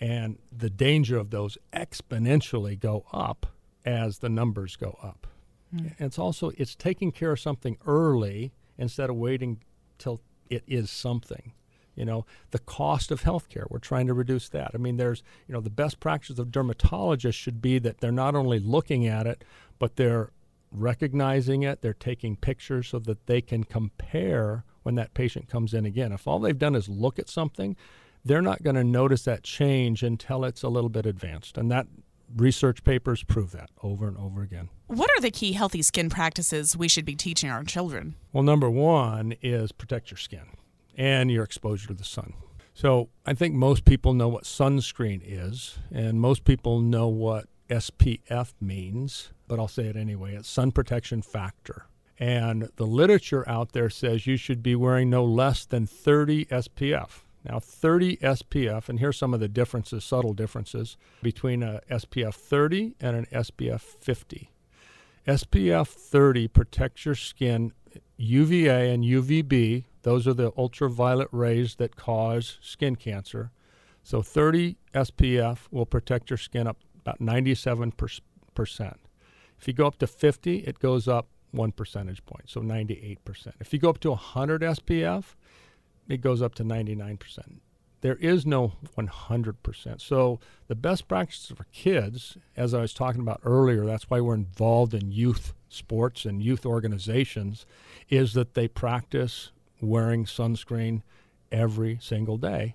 And 0.00 0.38
the 0.56 0.70
danger 0.70 1.16
of 1.16 1.30
those 1.30 1.56
exponentially 1.72 2.78
go 2.78 3.04
up 3.12 3.46
as 3.84 4.18
the 4.18 4.28
numbers 4.28 4.74
go 4.74 4.98
up. 5.02 5.28
Mm. 5.72 5.94
It's 5.98 6.18
also 6.18 6.50
it's 6.56 6.74
taking 6.74 7.12
care 7.12 7.32
of 7.32 7.40
something 7.40 7.78
early 7.86 8.52
instead 8.76 9.08
of 9.08 9.16
waiting 9.16 9.60
till 9.98 10.20
it 10.50 10.64
is 10.66 10.90
something. 10.90 11.52
You 11.94 12.04
know, 12.04 12.26
the 12.50 12.60
cost 12.60 13.10
of 13.12 13.22
healthcare, 13.22 13.66
we're 13.70 13.78
trying 13.78 14.06
to 14.08 14.14
reduce 14.14 14.48
that. 14.50 14.70
I 14.74 14.78
mean, 14.78 14.96
there's, 14.96 15.22
you 15.46 15.52
know, 15.52 15.60
the 15.60 15.70
best 15.70 16.00
practice 16.00 16.38
of 16.38 16.48
dermatologists 16.48 17.34
should 17.34 17.60
be 17.60 17.78
that 17.80 17.98
they're 17.98 18.12
not 18.12 18.34
only 18.34 18.58
looking 18.58 19.06
at 19.06 19.26
it, 19.26 19.44
but 19.78 19.96
they're 19.96 20.30
recognizing 20.70 21.62
it, 21.62 21.82
they're 21.82 21.94
taking 21.94 22.36
pictures 22.36 22.88
so 22.88 22.98
that 23.00 23.26
they 23.26 23.40
can 23.40 23.64
compare 23.64 24.64
when 24.82 24.94
that 24.96 25.14
patient 25.14 25.48
comes 25.48 25.74
in 25.74 25.84
again. 25.86 26.12
If 26.12 26.26
all 26.26 26.38
they've 26.38 26.58
done 26.58 26.74
is 26.74 26.88
look 26.88 27.18
at 27.18 27.28
something, 27.28 27.76
they're 28.24 28.42
not 28.42 28.62
going 28.62 28.76
to 28.76 28.84
notice 28.84 29.24
that 29.24 29.42
change 29.42 30.02
until 30.02 30.44
it's 30.44 30.62
a 30.62 30.68
little 30.68 30.90
bit 30.90 31.06
advanced. 31.06 31.58
And 31.58 31.70
that 31.70 31.86
research 32.36 32.84
papers 32.84 33.22
prove 33.22 33.52
that 33.52 33.70
over 33.82 34.06
and 34.06 34.16
over 34.18 34.42
again. 34.42 34.68
What 34.86 35.10
are 35.16 35.20
the 35.20 35.30
key 35.30 35.52
healthy 35.52 35.82
skin 35.82 36.10
practices 36.10 36.76
we 36.76 36.88
should 36.88 37.04
be 37.04 37.14
teaching 37.14 37.50
our 37.50 37.64
children? 37.64 38.16
Well, 38.32 38.42
number 38.42 38.70
one 38.70 39.34
is 39.42 39.72
protect 39.72 40.10
your 40.10 40.18
skin 40.18 40.44
and 40.96 41.30
your 41.30 41.44
exposure 41.44 41.88
to 41.88 41.94
the 41.94 42.04
sun. 42.04 42.34
So 42.74 43.08
I 43.26 43.34
think 43.34 43.54
most 43.54 43.84
people 43.84 44.14
know 44.14 44.28
what 44.28 44.44
sunscreen 44.44 45.20
is, 45.24 45.78
and 45.92 46.20
most 46.20 46.44
people 46.44 46.80
know 46.80 47.08
what 47.08 47.46
SPF 47.68 48.52
means, 48.60 49.28
but 49.46 49.58
I'll 49.58 49.68
say 49.68 49.86
it 49.86 49.96
anyway. 49.96 50.34
It's 50.34 50.48
sun 50.48 50.72
protection 50.72 51.22
factor. 51.22 51.86
And 52.18 52.70
the 52.76 52.86
literature 52.86 53.48
out 53.48 53.72
there 53.72 53.90
says 53.90 54.26
you 54.26 54.36
should 54.36 54.62
be 54.62 54.74
wearing 54.74 55.10
no 55.10 55.24
less 55.24 55.64
than 55.64 55.86
30 55.86 56.46
SPF. 56.46 57.20
Now, 57.44 57.60
30 57.60 58.16
SPF, 58.16 58.88
and 58.88 58.98
here's 58.98 59.16
some 59.16 59.32
of 59.32 59.40
the 59.40 59.48
differences, 59.48 60.04
subtle 60.04 60.34
differences 60.34 60.96
between 61.22 61.62
a 61.62 61.80
SPF 61.90 62.34
30 62.34 62.96
and 63.00 63.16
an 63.16 63.26
SPF 63.32 63.80
50. 63.80 64.50
SPF 65.26 65.86
30 65.86 66.48
protects 66.48 67.04
your 67.04 67.14
skin 67.14 67.72
UVA 68.16 68.92
and 68.92 69.04
UVB, 69.04 69.84
those 70.02 70.26
are 70.26 70.34
the 70.34 70.52
ultraviolet 70.56 71.28
rays 71.32 71.76
that 71.76 71.96
cause 71.96 72.58
skin 72.60 72.96
cancer. 72.96 73.50
So 74.02 74.22
30 74.22 74.76
SPF 74.94 75.58
will 75.70 75.86
protect 75.86 76.30
your 76.30 76.36
skin 76.36 76.66
up 76.66 76.78
about 77.08 77.20
97%. 77.20 78.94
If 79.58 79.66
you 79.66 79.74
go 79.74 79.86
up 79.86 79.98
to 79.98 80.06
50, 80.06 80.58
it 80.58 80.78
goes 80.78 81.08
up 81.08 81.28
one 81.50 81.72
percentage 81.72 82.24
point, 82.26 82.44
so 82.46 82.60
98%. 82.60 83.18
If 83.60 83.72
you 83.72 83.78
go 83.78 83.90
up 83.90 84.00
to 84.00 84.10
100 84.10 84.62
SPF, 84.62 85.34
it 86.08 86.20
goes 86.20 86.42
up 86.42 86.54
to 86.56 86.64
99%. 86.64 87.18
There 88.00 88.16
is 88.16 88.46
no 88.46 88.74
100%. 88.96 90.00
So 90.00 90.38
the 90.68 90.74
best 90.74 91.08
practices 91.08 91.56
for 91.56 91.64
kids, 91.72 92.36
as 92.56 92.74
I 92.74 92.80
was 92.80 92.94
talking 92.94 93.20
about 93.20 93.40
earlier, 93.44 93.84
that's 93.84 94.08
why 94.08 94.20
we're 94.20 94.34
involved 94.34 94.94
in 94.94 95.10
youth 95.10 95.52
sports 95.68 96.24
and 96.24 96.42
youth 96.42 96.64
organizations, 96.64 97.66
is 98.08 98.34
that 98.34 98.54
they 98.54 98.68
practice 98.68 99.50
wearing 99.80 100.26
sunscreen 100.26 101.02
every 101.50 101.98
single 102.00 102.36
day, 102.36 102.74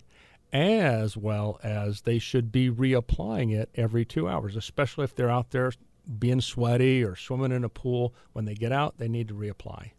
as 0.54 1.18
well 1.18 1.60
as 1.64 2.02
they 2.02 2.20
should 2.20 2.52
be 2.52 2.70
reapplying 2.70 3.54
it 3.54 3.70
every 3.74 4.06
two 4.06 4.30
hours, 4.30 4.56
especially 4.56 5.04
if 5.04 5.16
they're 5.16 5.30
out 5.30 5.50
there 5.50 5.72
being 6.20 6.42
sweaty 6.42 7.04
or 7.04 7.16
swimming 7.16 7.52
in 7.52 7.64
a 7.64 7.70
pool. 7.70 8.14
When 8.34 8.46
they 8.46 8.54
get 8.54 8.72
out, 8.72 9.00
they 9.00 9.08
need 9.08 9.28
to 9.30 9.34
reapply 9.34 9.92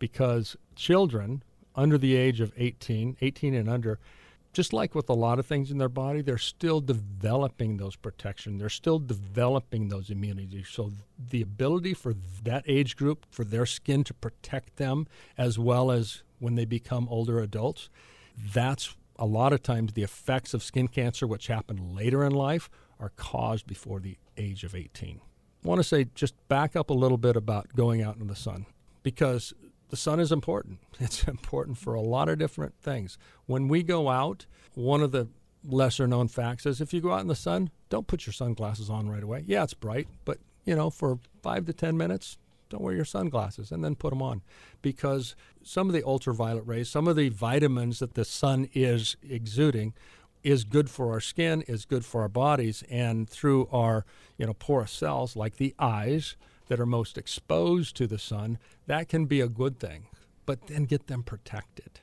because 0.00 0.56
children 0.74 1.44
under 1.76 1.96
the 1.96 2.16
age 2.16 2.40
of 2.40 2.52
18, 2.56 3.16
18 3.20 3.54
and 3.54 3.68
under, 3.68 4.00
just 4.52 4.72
like 4.72 4.94
with 4.94 5.08
a 5.08 5.14
lot 5.14 5.38
of 5.38 5.46
things 5.46 5.70
in 5.70 5.78
their 5.78 5.88
body, 5.88 6.20
they're 6.20 6.36
still 6.36 6.80
developing 6.80 7.76
those 7.76 7.96
protection. 7.96 8.58
They're 8.58 8.68
still 8.68 8.98
developing 8.98 9.88
those 9.88 10.10
immunities. 10.10 10.68
So 10.68 10.92
the 11.30 11.40
ability 11.40 11.94
for 11.94 12.14
that 12.42 12.64
age 12.66 12.96
group, 12.96 13.24
for 13.30 13.44
their 13.44 13.64
skin 13.64 14.02
to 14.04 14.14
protect 14.14 14.76
them, 14.76 15.06
as 15.38 15.58
well 15.58 15.90
as 15.90 16.22
when 16.40 16.56
they 16.56 16.64
become 16.64 17.08
older 17.08 17.38
adults, 17.38 17.88
that's 18.36 18.96
a 19.22 19.26
lot 19.26 19.52
of 19.52 19.62
times 19.62 19.92
the 19.92 20.02
effects 20.02 20.52
of 20.52 20.64
skin 20.64 20.88
cancer, 20.88 21.28
which 21.28 21.46
happen 21.46 21.94
later 21.94 22.24
in 22.24 22.32
life, 22.32 22.68
are 22.98 23.12
caused 23.14 23.68
before 23.68 24.00
the 24.00 24.18
age 24.36 24.64
of 24.64 24.74
18. 24.74 25.20
I 25.64 25.68
want 25.68 25.78
to 25.78 25.84
say 25.84 26.08
just 26.12 26.34
back 26.48 26.74
up 26.74 26.90
a 26.90 26.94
little 26.94 27.16
bit 27.16 27.36
about 27.36 27.68
going 27.76 28.02
out 28.02 28.16
in 28.16 28.26
the 28.26 28.34
sun 28.34 28.66
because 29.04 29.54
the 29.90 29.96
sun 29.96 30.18
is 30.18 30.32
important. 30.32 30.80
It's 30.98 31.22
important 31.22 31.78
for 31.78 31.94
a 31.94 32.00
lot 32.00 32.28
of 32.28 32.38
different 32.38 32.74
things. 32.82 33.16
When 33.46 33.68
we 33.68 33.84
go 33.84 34.08
out, 34.08 34.46
one 34.74 35.02
of 35.02 35.12
the 35.12 35.28
lesser 35.64 36.08
known 36.08 36.26
facts 36.26 36.66
is 36.66 36.80
if 36.80 36.92
you 36.92 37.00
go 37.00 37.12
out 37.12 37.20
in 37.20 37.28
the 37.28 37.36
sun, 37.36 37.70
don't 37.90 38.08
put 38.08 38.26
your 38.26 38.32
sunglasses 38.32 38.90
on 38.90 39.08
right 39.08 39.22
away. 39.22 39.44
Yeah, 39.46 39.62
it's 39.62 39.74
bright, 39.74 40.08
but 40.24 40.38
you 40.64 40.74
know, 40.74 40.90
for 40.90 41.20
5 41.44 41.66
to 41.66 41.72
10 41.72 41.96
minutes, 41.96 42.38
don't 42.72 42.82
wear 42.82 42.94
your 42.94 43.04
sunglasses 43.04 43.70
and 43.70 43.84
then 43.84 43.94
put 43.94 44.10
them 44.10 44.22
on 44.22 44.42
because 44.82 45.36
some 45.62 45.88
of 45.88 45.94
the 45.94 46.04
ultraviolet 46.04 46.66
rays, 46.66 46.88
some 46.88 47.06
of 47.06 47.16
the 47.16 47.28
vitamins 47.28 48.00
that 48.00 48.14
the 48.14 48.24
sun 48.24 48.68
is 48.74 49.16
exuding 49.22 49.94
is 50.42 50.64
good 50.64 50.90
for 50.90 51.12
our 51.12 51.20
skin, 51.20 51.62
is 51.62 51.84
good 51.84 52.04
for 52.04 52.22
our 52.22 52.28
bodies 52.28 52.82
and 52.90 53.30
through 53.30 53.68
our, 53.70 54.04
you 54.36 54.44
know, 54.44 54.54
porous 54.54 54.90
cells 54.90 55.36
like 55.36 55.56
the 55.56 55.74
eyes, 55.78 56.36
that 56.72 56.80
are 56.80 56.86
most 56.86 57.18
exposed 57.18 57.94
to 57.96 58.06
the 58.06 58.18
sun, 58.18 58.56
that 58.86 59.06
can 59.06 59.26
be 59.26 59.42
a 59.42 59.46
good 59.46 59.78
thing. 59.78 60.06
But 60.46 60.68
then 60.68 60.84
get 60.84 61.06
them 61.06 61.22
protected 61.22 62.00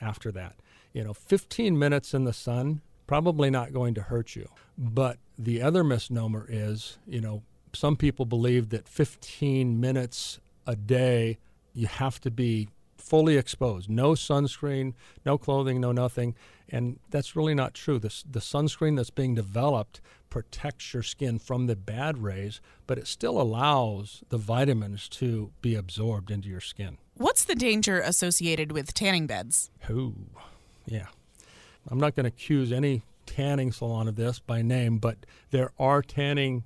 after 0.00 0.30
that. 0.30 0.54
You 0.92 1.02
know, 1.02 1.12
15 1.12 1.76
minutes 1.76 2.14
in 2.14 2.22
the 2.22 2.32
sun, 2.32 2.82
probably 3.08 3.50
not 3.50 3.72
going 3.72 3.94
to 3.94 4.02
hurt 4.02 4.36
you. 4.36 4.48
But 4.78 5.18
the 5.36 5.60
other 5.60 5.82
misnomer 5.82 6.46
is, 6.48 6.98
you 7.04 7.20
know, 7.20 7.42
some 7.72 7.96
people 7.96 8.24
believe 8.26 8.70
that 8.70 8.88
15 8.88 9.80
minutes 9.80 10.38
a 10.66 10.76
day, 10.76 11.38
you 11.74 11.86
have 11.86 12.20
to 12.20 12.30
be 12.30 12.68
fully 12.96 13.36
exposed, 13.36 13.90
no 13.90 14.12
sunscreen, 14.12 14.94
no 15.26 15.36
clothing, 15.36 15.80
no 15.80 15.92
nothing. 15.92 16.34
And 16.68 16.98
that's 17.10 17.36
really 17.36 17.54
not 17.54 17.74
true. 17.74 17.98
The, 17.98 18.14
the 18.30 18.40
sunscreen 18.40 18.96
that's 18.96 19.10
being 19.10 19.34
developed 19.34 20.00
protects 20.30 20.94
your 20.94 21.02
skin 21.02 21.38
from 21.38 21.66
the 21.66 21.76
bad 21.76 22.18
rays, 22.22 22.60
but 22.86 22.96
it 22.96 23.06
still 23.06 23.40
allows 23.40 24.22
the 24.30 24.38
vitamins 24.38 25.08
to 25.10 25.52
be 25.60 25.74
absorbed 25.74 26.30
into 26.30 26.48
your 26.48 26.60
skin. 26.60 26.96
What's 27.16 27.44
the 27.44 27.54
danger 27.54 28.00
associated 28.00 28.72
with 28.72 28.94
tanning 28.94 29.26
beds? 29.26 29.70
Oh, 29.90 30.14
yeah. 30.86 31.06
I'm 31.90 32.00
not 32.00 32.14
going 32.14 32.24
to 32.24 32.28
accuse 32.28 32.72
any 32.72 33.02
tanning 33.26 33.72
salon 33.72 34.08
of 34.08 34.16
this 34.16 34.38
by 34.38 34.62
name, 34.62 34.98
but 34.98 35.18
there 35.50 35.72
are 35.78 36.00
tanning 36.00 36.64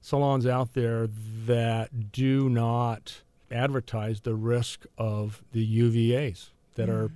salons 0.00 0.46
out 0.46 0.74
there 0.74 1.08
that 1.46 2.12
do 2.12 2.48
not 2.48 3.22
advertise 3.50 4.20
the 4.20 4.34
risk 4.34 4.84
of 4.96 5.42
the 5.52 5.80
UVAs 5.80 6.50
that 6.74 6.88
mm. 6.88 6.92
are 6.92 7.10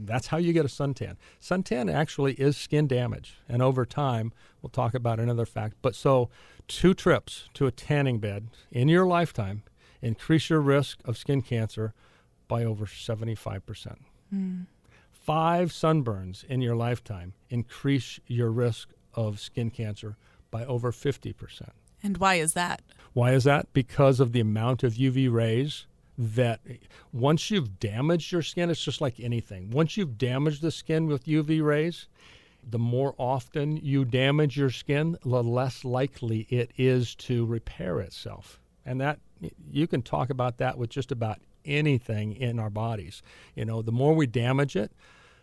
that's 0.00 0.26
how 0.26 0.36
you 0.36 0.52
get 0.52 0.64
a 0.64 0.68
suntan. 0.68 1.16
Suntan 1.40 1.92
actually 1.92 2.34
is 2.34 2.56
skin 2.56 2.86
damage, 2.86 3.38
and 3.48 3.62
over 3.62 3.86
time, 3.86 4.32
we'll 4.60 4.70
talk 4.70 4.94
about 4.94 5.18
another 5.18 5.46
fact. 5.46 5.76
But 5.80 5.94
so, 5.94 6.28
two 6.66 6.94
trips 6.94 7.48
to 7.54 7.66
a 7.66 7.70
tanning 7.70 8.18
bed 8.18 8.48
in 8.70 8.88
your 8.88 9.06
lifetime 9.06 9.62
increase 10.02 10.50
your 10.50 10.60
risk 10.60 10.98
of 11.04 11.16
skin 11.16 11.42
cancer 11.42 11.94
by 12.46 12.64
over 12.64 12.86
75%. 12.86 13.96
Mm. 14.34 14.66
Five 15.10 15.70
sunburns 15.70 16.44
in 16.44 16.60
your 16.60 16.76
lifetime 16.76 17.34
increase 17.50 18.20
your 18.26 18.50
risk 18.50 18.88
of 19.14 19.40
skin 19.40 19.70
cancer 19.70 20.16
by 20.50 20.64
over 20.64 20.92
50%. 20.92 21.70
And 22.02 22.18
why 22.18 22.34
is 22.34 22.54
that? 22.54 22.82
Why 23.12 23.32
is 23.32 23.44
that? 23.44 23.72
Because 23.72 24.20
of 24.20 24.32
the 24.32 24.40
amount 24.40 24.82
of 24.82 24.94
UV 24.94 25.30
rays 25.32 25.86
that 26.16 26.60
once 27.12 27.50
you've 27.50 27.78
damaged 27.78 28.32
your 28.32 28.42
skin, 28.42 28.70
it's 28.70 28.82
just 28.82 29.00
like 29.00 29.20
anything. 29.20 29.70
Once 29.70 29.96
you've 29.96 30.18
damaged 30.18 30.62
the 30.62 30.70
skin 30.70 31.06
with 31.06 31.26
UV 31.26 31.62
rays, 31.62 32.06
the 32.68 32.78
more 32.78 33.14
often 33.18 33.76
you 33.76 34.04
damage 34.04 34.56
your 34.56 34.70
skin, 34.70 35.16
the 35.24 35.42
less 35.42 35.84
likely 35.84 36.46
it 36.50 36.72
is 36.76 37.14
to 37.14 37.46
repair 37.46 38.00
itself. 38.00 38.60
And 38.84 39.00
that 39.00 39.20
you 39.70 39.86
can 39.86 40.02
talk 40.02 40.30
about 40.30 40.58
that 40.58 40.76
with 40.76 40.90
just 40.90 41.12
about 41.12 41.38
anything 41.64 42.32
in 42.32 42.58
our 42.58 42.70
bodies. 42.70 43.22
You 43.54 43.64
know, 43.64 43.82
the 43.82 43.92
more 43.92 44.14
we 44.14 44.26
damage 44.26 44.74
it, 44.74 44.90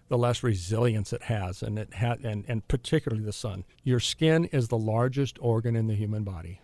the 0.07 0.17
less 0.17 0.43
resilience 0.43 1.11
it 1.13 1.23
has, 1.23 1.63
and 1.63 1.79
it 1.79 1.93
ha- 1.95 2.17
and, 2.23 2.45
and 2.47 2.67
particularly 2.67 3.23
the 3.23 3.33
sun. 3.33 3.63
Your 3.83 3.99
skin 3.99 4.45
is 4.45 4.67
the 4.67 4.77
largest 4.77 5.37
organ 5.41 5.75
in 5.75 5.87
the 5.87 5.95
human 5.95 6.23
body. 6.23 6.61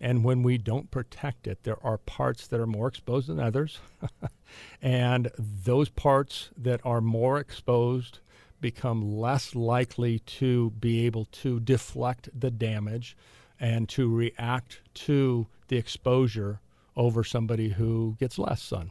And 0.00 0.24
when 0.24 0.42
we 0.42 0.56
don't 0.56 0.90
protect 0.90 1.46
it, 1.46 1.62
there 1.62 1.84
are 1.84 1.98
parts 1.98 2.46
that 2.46 2.58
are 2.58 2.66
more 2.66 2.88
exposed 2.88 3.28
than 3.28 3.38
others. 3.38 3.80
and 4.82 5.30
those 5.38 5.90
parts 5.90 6.48
that 6.56 6.80
are 6.84 7.02
more 7.02 7.38
exposed 7.38 8.20
become 8.62 9.18
less 9.18 9.54
likely 9.54 10.18
to 10.20 10.70
be 10.70 11.04
able 11.04 11.26
to 11.26 11.60
deflect 11.60 12.28
the 12.38 12.50
damage 12.50 13.16
and 13.58 13.88
to 13.90 14.08
react 14.08 14.80
to 14.94 15.46
the 15.68 15.76
exposure 15.76 16.60
over 16.96 17.22
somebody 17.22 17.70
who 17.70 18.16
gets 18.18 18.38
less 18.38 18.62
sun. 18.62 18.90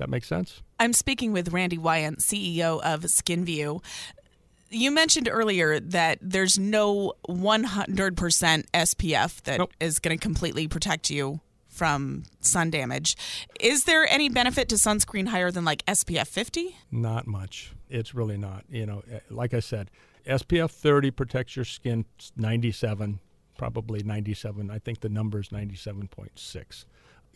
That 0.00 0.08
makes 0.08 0.26
sense? 0.26 0.62
I'm 0.78 0.94
speaking 0.94 1.30
with 1.32 1.52
Randy 1.52 1.76
Wyant, 1.76 2.20
CEO 2.20 2.80
of 2.80 3.02
SknVue. 3.02 3.82
You 4.70 4.90
mentioned 4.90 5.28
earlier 5.30 5.78
that 5.78 6.18
there's 6.22 6.58
no 6.58 7.12
100% 7.28 8.64
SPF 8.72 9.42
that 9.42 9.58
Nope. 9.58 9.72
is 9.78 9.98
going 9.98 10.16
to 10.18 10.22
completely 10.22 10.66
protect 10.68 11.10
you 11.10 11.40
from 11.68 12.22
sun 12.40 12.70
damage. 12.70 13.14
Is 13.60 13.84
there 13.84 14.08
any 14.08 14.30
benefit 14.30 14.70
to 14.70 14.76
sunscreen 14.76 15.28
higher 15.28 15.50
than 15.50 15.66
like 15.66 15.84
SPF 15.84 16.28
50? 16.28 16.74
Not 16.90 17.26
much. 17.26 17.72
It's 17.90 18.14
really 18.14 18.38
not. 18.38 18.64
You 18.70 18.86
know, 18.86 19.02
eh, 19.12 19.18
like 19.28 19.52
I 19.52 19.60
said, 19.60 19.90
SPF 20.26 20.70
30 20.70 21.10
protects 21.10 21.56
your 21.56 21.66
skin 21.66 22.06
97, 22.36 23.18
probably 23.58 24.02
97. 24.02 24.70
I 24.70 24.78
think 24.78 25.00
the 25.00 25.10
number 25.10 25.40
is 25.40 25.50
97.6. 25.50 26.86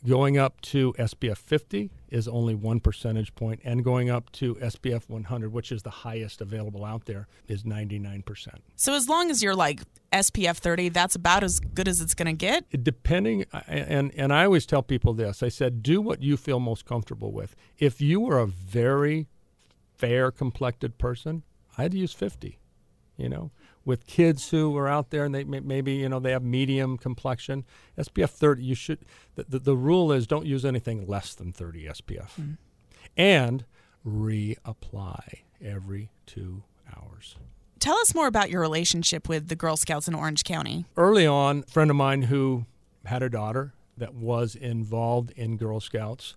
Going 0.06 0.36
up 0.36 0.60
to 0.62 0.92
SPF 0.98 1.38
50 1.38 1.90
is 2.10 2.28
only 2.28 2.54
one 2.54 2.78
percentage 2.78 3.34
point, 3.34 3.60
and 3.64 3.82
going 3.82 4.10
up 4.10 4.30
to 4.32 4.54
SPF 4.56 5.08
100, 5.08 5.50
which 5.50 5.72
is 5.72 5.82
the 5.82 5.90
highest 5.90 6.42
available 6.42 6.84
out 6.84 7.06
there, 7.06 7.26
is 7.48 7.62
99%. 7.62 8.48
So 8.76 8.92
as 8.92 9.08
long 9.08 9.30
as 9.30 9.42
you're 9.42 9.54
like 9.54 9.80
SPF 10.12 10.58
30, 10.58 10.90
that's 10.90 11.14
about 11.14 11.42
as 11.42 11.58
good 11.58 11.88
as 11.88 12.02
it's 12.02 12.12
going 12.12 12.26
to 12.26 12.32
get. 12.34 12.66
depending 12.84 13.46
and 13.66 14.12
and 14.14 14.32
I 14.32 14.44
always 14.44 14.66
tell 14.66 14.82
people 14.82 15.14
this. 15.14 15.42
I 15.42 15.48
said 15.48 15.82
do 15.82 16.02
what 16.02 16.22
you 16.22 16.36
feel 16.36 16.60
most 16.60 16.84
comfortable 16.84 17.32
with. 17.32 17.56
If 17.78 18.02
you 18.02 18.20
were 18.20 18.38
a 18.38 18.46
very 18.46 19.26
fair 19.94 20.30
complected 20.30 20.98
person, 20.98 21.44
I'd 21.78 21.94
use 21.94 22.12
50, 22.12 22.58
you 23.16 23.28
know. 23.30 23.50
With 23.84 24.06
kids 24.06 24.48
who 24.50 24.76
are 24.78 24.88
out 24.88 25.10
there 25.10 25.24
and 25.24 25.34
they 25.34 25.44
may, 25.44 25.60
maybe, 25.60 25.92
you 25.92 26.08
know, 26.08 26.18
they 26.18 26.30
have 26.30 26.42
medium 26.42 26.96
complexion, 26.96 27.64
SPF 27.98 28.30
30 28.30 28.64
you 28.64 28.74
should 28.74 28.98
the, 29.34 29.44
the, 29.48 29.58
the 29.58 29.76
rule 29.76 30.10
is 30.10 30.26
don't 30.26 30.46
use 30.46 30.64
anything 30.64 31.06
less 31.06 31.34
than 31.34 31.52
30 31.52 31.86
SPF. 31.86 32.30
Hmm. 32.30 32.52
And 33.16 33.64
reapply 34.06 35.40
every 35.62 36.10
2 36.26 36.62
hours. 36.96 37.36
Tell 37.78 37.96
us 37.98 38.14
more 38.14 38.26
about 38.26 38.50
your 38.50 38.60
relationship 38.62 39.28
with 39.28 39.48
the 39.48 39.56
Girl 39.56 39.76
Scouts 39.76 40.08
in 40.08 40.14
Orange 40.14 40.44
County. 40.44 40.86
early 40.96 41.26
on, 41.26 41.64
a 41.66 41.70
friend 41.70 41.90
of 41.90 41.96
mine 41.96 42.22
who 42.22 42.64
had 43.04 43.22
a 43.22 43.28
daughter 43.28 43.74
that 43.96 44.14
was 44.14 44.54
involved 44.54 45.32
in 45.36 45.56
Girl 45.56 45.80
Scouts 45.80 46.34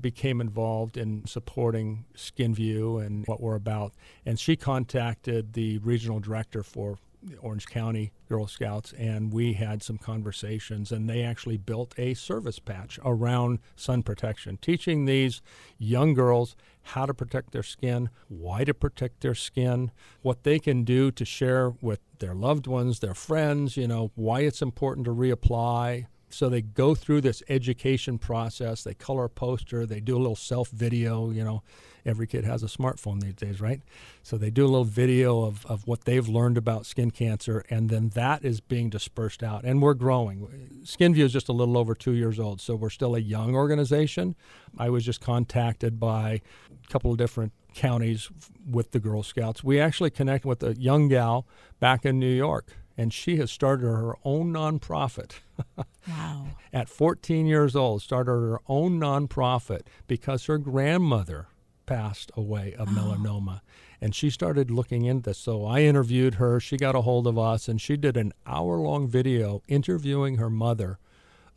became 0.00 0.40
involved 0.40 0.96
in 0.96 1.26
supporting 1.26 2.04
SknVue 2.14 3.04
and 3.04 3.26
what 3.26 3.40
we're 3.40 3.54
about. 3.54 3.92
And 4.24 4.38
she 4.38 4.56
contacted 4.56 5.52
the 5.52 5.78
regional 5.78 6.20
director 6.20 6.62
for 6.62 6.98
Orange 7.40 7.66
County 7.66 8.12
Girl 8.28 8.46
Scouts, 8.46 8.94
and 8.94 9.32
we 9.32 9.52
had 9.54 9.82
some 9.82 9.98
conversations. 9.98 10.90
And 10.90 11.08
they 11.08 11.22
actually 11.22 11.58
built 11.58 11.94
a 11.98 12.14
service 12.14 12.58
patch 12.58 12.98
around 13.04 13.58
sun 13.76 14.02
protection, 14.02 14.58
teaching 14.60 15.04
these 15.04 15.42
young 15.78 16.14
girls 16.14 16.56
how 16.82 17.06
to 17.06 17.14
protect 17.14 17.52
their 17.52 17.62
skin, 17.62 18.08
why 18.28 18.64
to 18.64 18.72
protect 18.72 19.20
their 19.20 19.34
skin, 19.34 19.90
what 20.22 20.44
they 20.44 20.58
can 20.58 20.82
do 20.82 21.10
to 21.10 21.24
share 21.24 21.74
with 21.82 22.00
their 22.18 22.34
loved 22.34 22.66
ones, 22.66 23.00
their 23.00 23.14
friends, 23.14 23.76
you 23.76 23.86
know, 23.86 24.10
why 24.14 24.40
it's 24.40 24.62
important 24.62 25.04
to 25.04 25.14
reapply. 25.14 26.06
So 26.30 26.48
they 26.48 26.62
go 26.62 26.94
through 26.94 27.22
this 27.22 27.42
education 27.48 28.18
process. 28.18 28.84
They 28.84 28.94
color 28.94 29.24
a 29.24 29.28
poster. 29.28 29.84
They 29.84 30.00
do 30.00 30.16
a 30.16 30.18
little 30.18 30.36
self 30.36 30.70
video. 30.70 31.30
You 31.30 31.44
know, 31.44 31.62
every 32.04 32.26
kid 32.26 32.44
has 32.44 32.62
a 32.62 32.66
smartphone 32.66 33.20
these 33.20 33.34
days, 33.34 33.60
right? 33.60 33.80
So 34.22 34.36
they 34.36 34.50
do 34.50 34.64
a 34.64 34.68
little 34.68 34.84
video 34.84 35.42
of, 35.42 35.66
of 35.66 35.86
what 35.86 36.04
they've 36.04 36.28
learned 36.28 36.56
about 36.56 36.86
skin 36.86 37.10
cancer, 37.10 37.64
and 37.70 37.90
then 37.90 38.10
that 38.10 38.44
is 38.44 38.60
being 38.60 38.90
dispersed 38.90 39.42
out. 39.42 39.64
And 39.64 39.82
we're 39.82 39.94
growing. 39.94 40.82
SknVue 40.84 41.24
is 41.24 41.32
just 41.32 41.48
a 41.48 41.52
little 41.52 41.76
over 41.76 41.94
two 41.94 42.12
years 42.12 42.38
old, 42.38 42.60
so 42.60 42.74
we're 42.74 42.90
still 42.90 43.14
a 43.14 43.20
young 43.20 43.54
organization. 43.54 44.34
I 44.78 44.90
was 44.90 45.04
just 45.04 45.20
contacted 45.20 45.98
by 45.98 46.40
a 46.84 46.88
couple 46.88 47.10
of 47.10 47.18
different 47.18 47.52
counties 47.74 48.30
with 48.68 48.92
the 48.92 49.00
Girl 49.00 49.22
Scouts. 49.22 49.62
We 49.62 49.80
actually 49.80 50.10
connected 50.10 50.48
with 50.48 50.62
a 50.62 50.74
young 50.74 51.08
gal 51.08 51.46
back 51.78 52.04
in 52.04 52.18
New 52.18 52.32
York, 52.32 52.76
and 52.96 53.12
she 53.12 53.36
has 53.36 53.50
started 53.50 53.86
her 53.86 54.14
own 54.24 54.52
nonprofit. 54.52 55.32
Wow. 56.08 56.46
At 56.72 56.88
14 56.88 57.44
years 57.44 57.76
old, 57.76 58.00
started 58.00 58.32
her 58.32 58.60
own 58.68 58.98
nonprofit 58.98 59.82
because 60.06 60.46
her 60.46 60.56
grandmother 60.56 61.48
passed 61.84 62.30
away 62.36 62.74
of 62.78 62.88
oh. 62.88 62.92
melanoma. 62.92 63.60
And 64.00 64.14
she 64.14 64.30
started 64.30 64.70
looking 64.70 65.04
into 65.04 65.24
this. 65.24 65.38
So 65.38 65.66
I 65.66 65.80
interviewed 65.80 66.36
her. 66.36 66.58
She 66.58 66.78
got 66.78 66.94
a 66.94 67.02
hold 67.02 67.26
of 67.26 67.38
us, 67.38 67.68
and 67.68 67.80
she 67.80 67.96
did 67.96 68.16
an 68.16 68.32
hour 68.46 68.78
long 68.78 69.08
video 69.08 69.62
interviewing 69.68 70.36
her 70.38 70.48
mother 70.48 70.98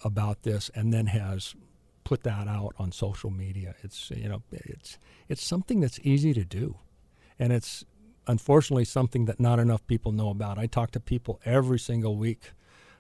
about 0.04 0.44
this, 0.44 0.70
and 0.76 0.94
then 0.94 1.06
has 1.08 1.56
put 2.04 2.24
that 2.24 2.48
out 2.48 2.74
on 2.78 2.92
social 2.92 3.30
media. 3.30 3.76
It's 3.82 4.12
you 4.12 4.28
know 4.28 4.44
it's 4.52 4.98
it's 5.30 5.46
something 5.46 5.80
that's 5.80 6.00
easy 6.04 6.34
to 6.34 6.44
do, 6.44 6.76
and 7.40 7.54
it's 7.54 7.86
unfortunately 8.28 8.86
something 8.86 9.26
that 9.26 9.40
not 9.40 9.60
enough 9.60 9.86
people 9.88 10.12
know 10.12 10.30
about. 10.30 10.58
I 10.58 10.68
talk 10.68 10.92
to 10.92 11.00
people 11.00 11.40
every 11.46 11.80
single 11.80 12.16
week 12.16 12.52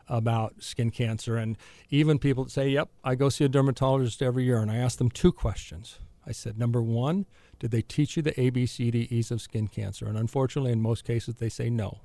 about 0.09 0.62
skin 0.62 0.91
cancer, 0.91 1.38
and 1.38 1.57
even 1.89 2.19
people 2.19 2.49
say, 2.49 2.69
"Yep, 2.69 2.89
I 3.03 3.15
go 3.15 3.29
see 3.29 3.45
a 3.45 3.49
dermatologist 3.49 4.21
every 4.21 4.43
year," 4.43 4.59
and 4.59 4.69
I 4.69 4.75
ask 4.75 4.97
them 4.97 5.09
two 5.09 5.31
questions. 5.31 5.99
I 6.25 6.31
said, 6.31 6.57
number 6.57 6.81
one, 6.81 7.25
did 7.59 7.71
they 7.71 7.81
teach 7.81 8.15
you 8.15 8.23
the 8.23 8.31
ABCDEs 8.39 9.31
of 9.31 9.41
skin 9.41 9.67
cancer? 9.67 10.07
And 10.07 10.17
unfortunately, 10.17 10.71
in 10.71 10.81
most 10.81 11.03
cases, 11.03 11.36
they 11.36 11.49
say 11.49 11.69
no. 11.69 11.99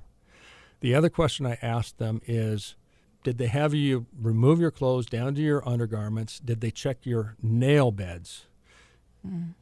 The 0.81 0.93
other 0.95 1.09
question 1.09 1.45
I 1.45 1.57
asked 1.61 1.97
them 1.97 2.21
is, 2.25 2.75
did 3.23 3.37
they 3.37 3.47
have 3.47 3.73
you 3.73 4.07
remove 4.17 4.59
your 4.59 4.71
clothes 4.71 5.05
down 5.05 5.35
to 5.35 5.41
your 5.41 5.67
undergarments? 5.67 6.39
Did 6.39 6.61
they 6.61 6.71
check 6.71 7.05
your 7.05 7.35
nail 7.41 7.91
beds, 7.91 8.45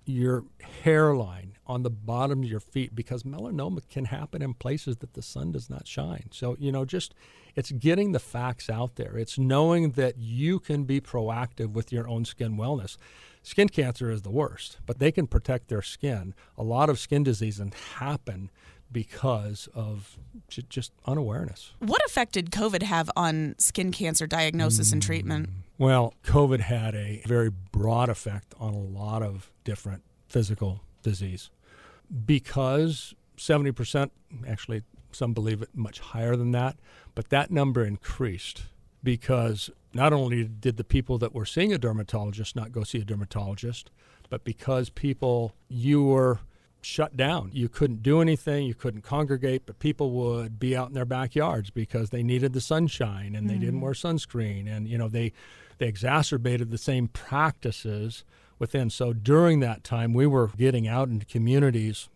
your 0.05 0.45
hairline 0.83 1.53
on 1.65 1.83
the 1.83 1.89
bottom 1.89 2.43
of 2.43 2.49
your 2.49 2.59
feet? 2.59 2.95
Because 2.95 3.23
melanoma 3.23 3.87
can 3.89 4.05
happen 4.05 4.41
in 4.41 4.53
places 4.53 4.97
that 4.97 5.13
the 5.13 5.21
sun 5.21 5.51
does 5.51 5.69
not 5.69 5.87
shine. 5.87 6.29
So, 6.31 6.55
you 6.59 6.71
know, 6.71 6.85
just 6.85 7.13
it's 7.55 7.71
getting 7.71 8.11
the 8.11 8.19
facts 8.19 8.69
out 8.69 8.95
there. 8.95 9.17
It's 9.17 9.37
knowing 9.37 9.91
that 9.91 10.17
you 10.17 10.59
can 10.59 10.83
be 10.83 11.01
proactive 11.01 11.71
with 11.71 11.91
your 11.91 12.07
own 12.07 12.23
skin 12.25 12.57
wellness. 12.57 12.97
Skin 13.41 13.69
cancer 13.69 14.11
is 14.11 14.21
the 14.23 14.29
worst, 14.29 14.77
but 14.85 14.99
they 14.99 15.11
can 15.11 15.25
protect 15.25 15.69
their 15.69 15.81
skin. 15.81 16.35
A 16.57 16.63
lot 16.63 16.89
of 16.89 16.99
skin 16.99 17.23
diseases 17.23 17.71
happen 17.95 18.51
because 18.91 19.67
of 19.73 20.17
just 20.69 20.91
unawareness. 21.05 21.71
What 21.79 22.03
effect 22.05 22.33
did 22.33 22.51
COVID 22.51 22.83
have 22.83 23.09
on 23.15 23.55
skin 23.57 23.91
cancer 23.91 24.27
diagnosis 24.27 24.91
and 24.91 25.01
treatment? 25.01 25.49
Mm. 25.49 25.53
Well, 25.77 26.15
COVID 26.23 26.61
had 26.61 26.95
a 26.95 27.21
very 27.27 27.51
broad 27.71 28.09
effect 28.09 28.55
on 28.59 28.73
a 28.73 28.79
lot 28.79 29.21
of 29.21 29.51
different 29.63 30.01
physical 30.27 30.81
disease 31.03 31.51
because 32.25 33.13
70%, 33.37 34.09
actually, 34.47 34.81
some 35.11 35.33
believe 35.33 35.61
it 35.61 35.69
much 35.75 35.99
higher 35.99 36.35
than 36.35 36.51
that, 36.51 36.77
but 37.13 37.29
that 37.29 37.51
number 37.51 37.83
increased 37.83 38.63
because 39.03 39.69
not 39.93 40.13
only 40.13 40.45
did 40.45 40.77
the 40.77 40.83
people 40.83 41.17
that 41.19 41.33
were 41.33 41.45
seeing 41.45 41.71
a 41.71 41.77
dermatologist 41.77 42.55
not 42.55 42.71
go 42.71 42.83
see 42.83 42.99
a 42.99 43.05
dermatologist, 43.05 43.91
but 44.29 44.43
because 44.43 44.89
people, 44.89 45.53
you 45.69 46.03
were 46.03 46.39
shut 46.81 47.15
down. 47.15 47.51
You 47.53 47.69
couldn't 47.69 48.03
do 48.03 48.21
anything, 48.21 48.65
you 48.65 48.73
couldn't 48.73 49.01
congregate, 49.01 49.63
but 49.65 49.79
people 49.79 50.11
would 50.11 50.59
be 50.59 50.75
out 50.75 50.89
in 50.89 50.93
their 50.93 51.05
backyards 51.05 51.69
because 51.69 52.09
they 52.09 52.23
needed 52.23 52.53
the 52.53 52.61
sunshine 52.61 53.35
and 53.35 53.49
they 53.49 53.57
didn't 53.57 53.79
mm. 53.79 53.83
wear 53.83 53.93
sunscreen 53.93 54.67
and 54.67 54.87
you 54.87 54.97
know 54.97 55.07
they 55.07 55.33
they 55.77 55.87
exacerbated 55.87 56.71
the 56.71 56.77
same 56.77 57.07
practices 57.07 58.23
within. 58.59 58.89
So 58.89 59.13
during 59.13 59.59
that 59.59 59.83
time 59.83 60.13
we 60.13 60.27
were 60.27 60.47
getting 60.57 60.87
out 60.87 61.09
into 61.09 61.25
communities 61.25 62.09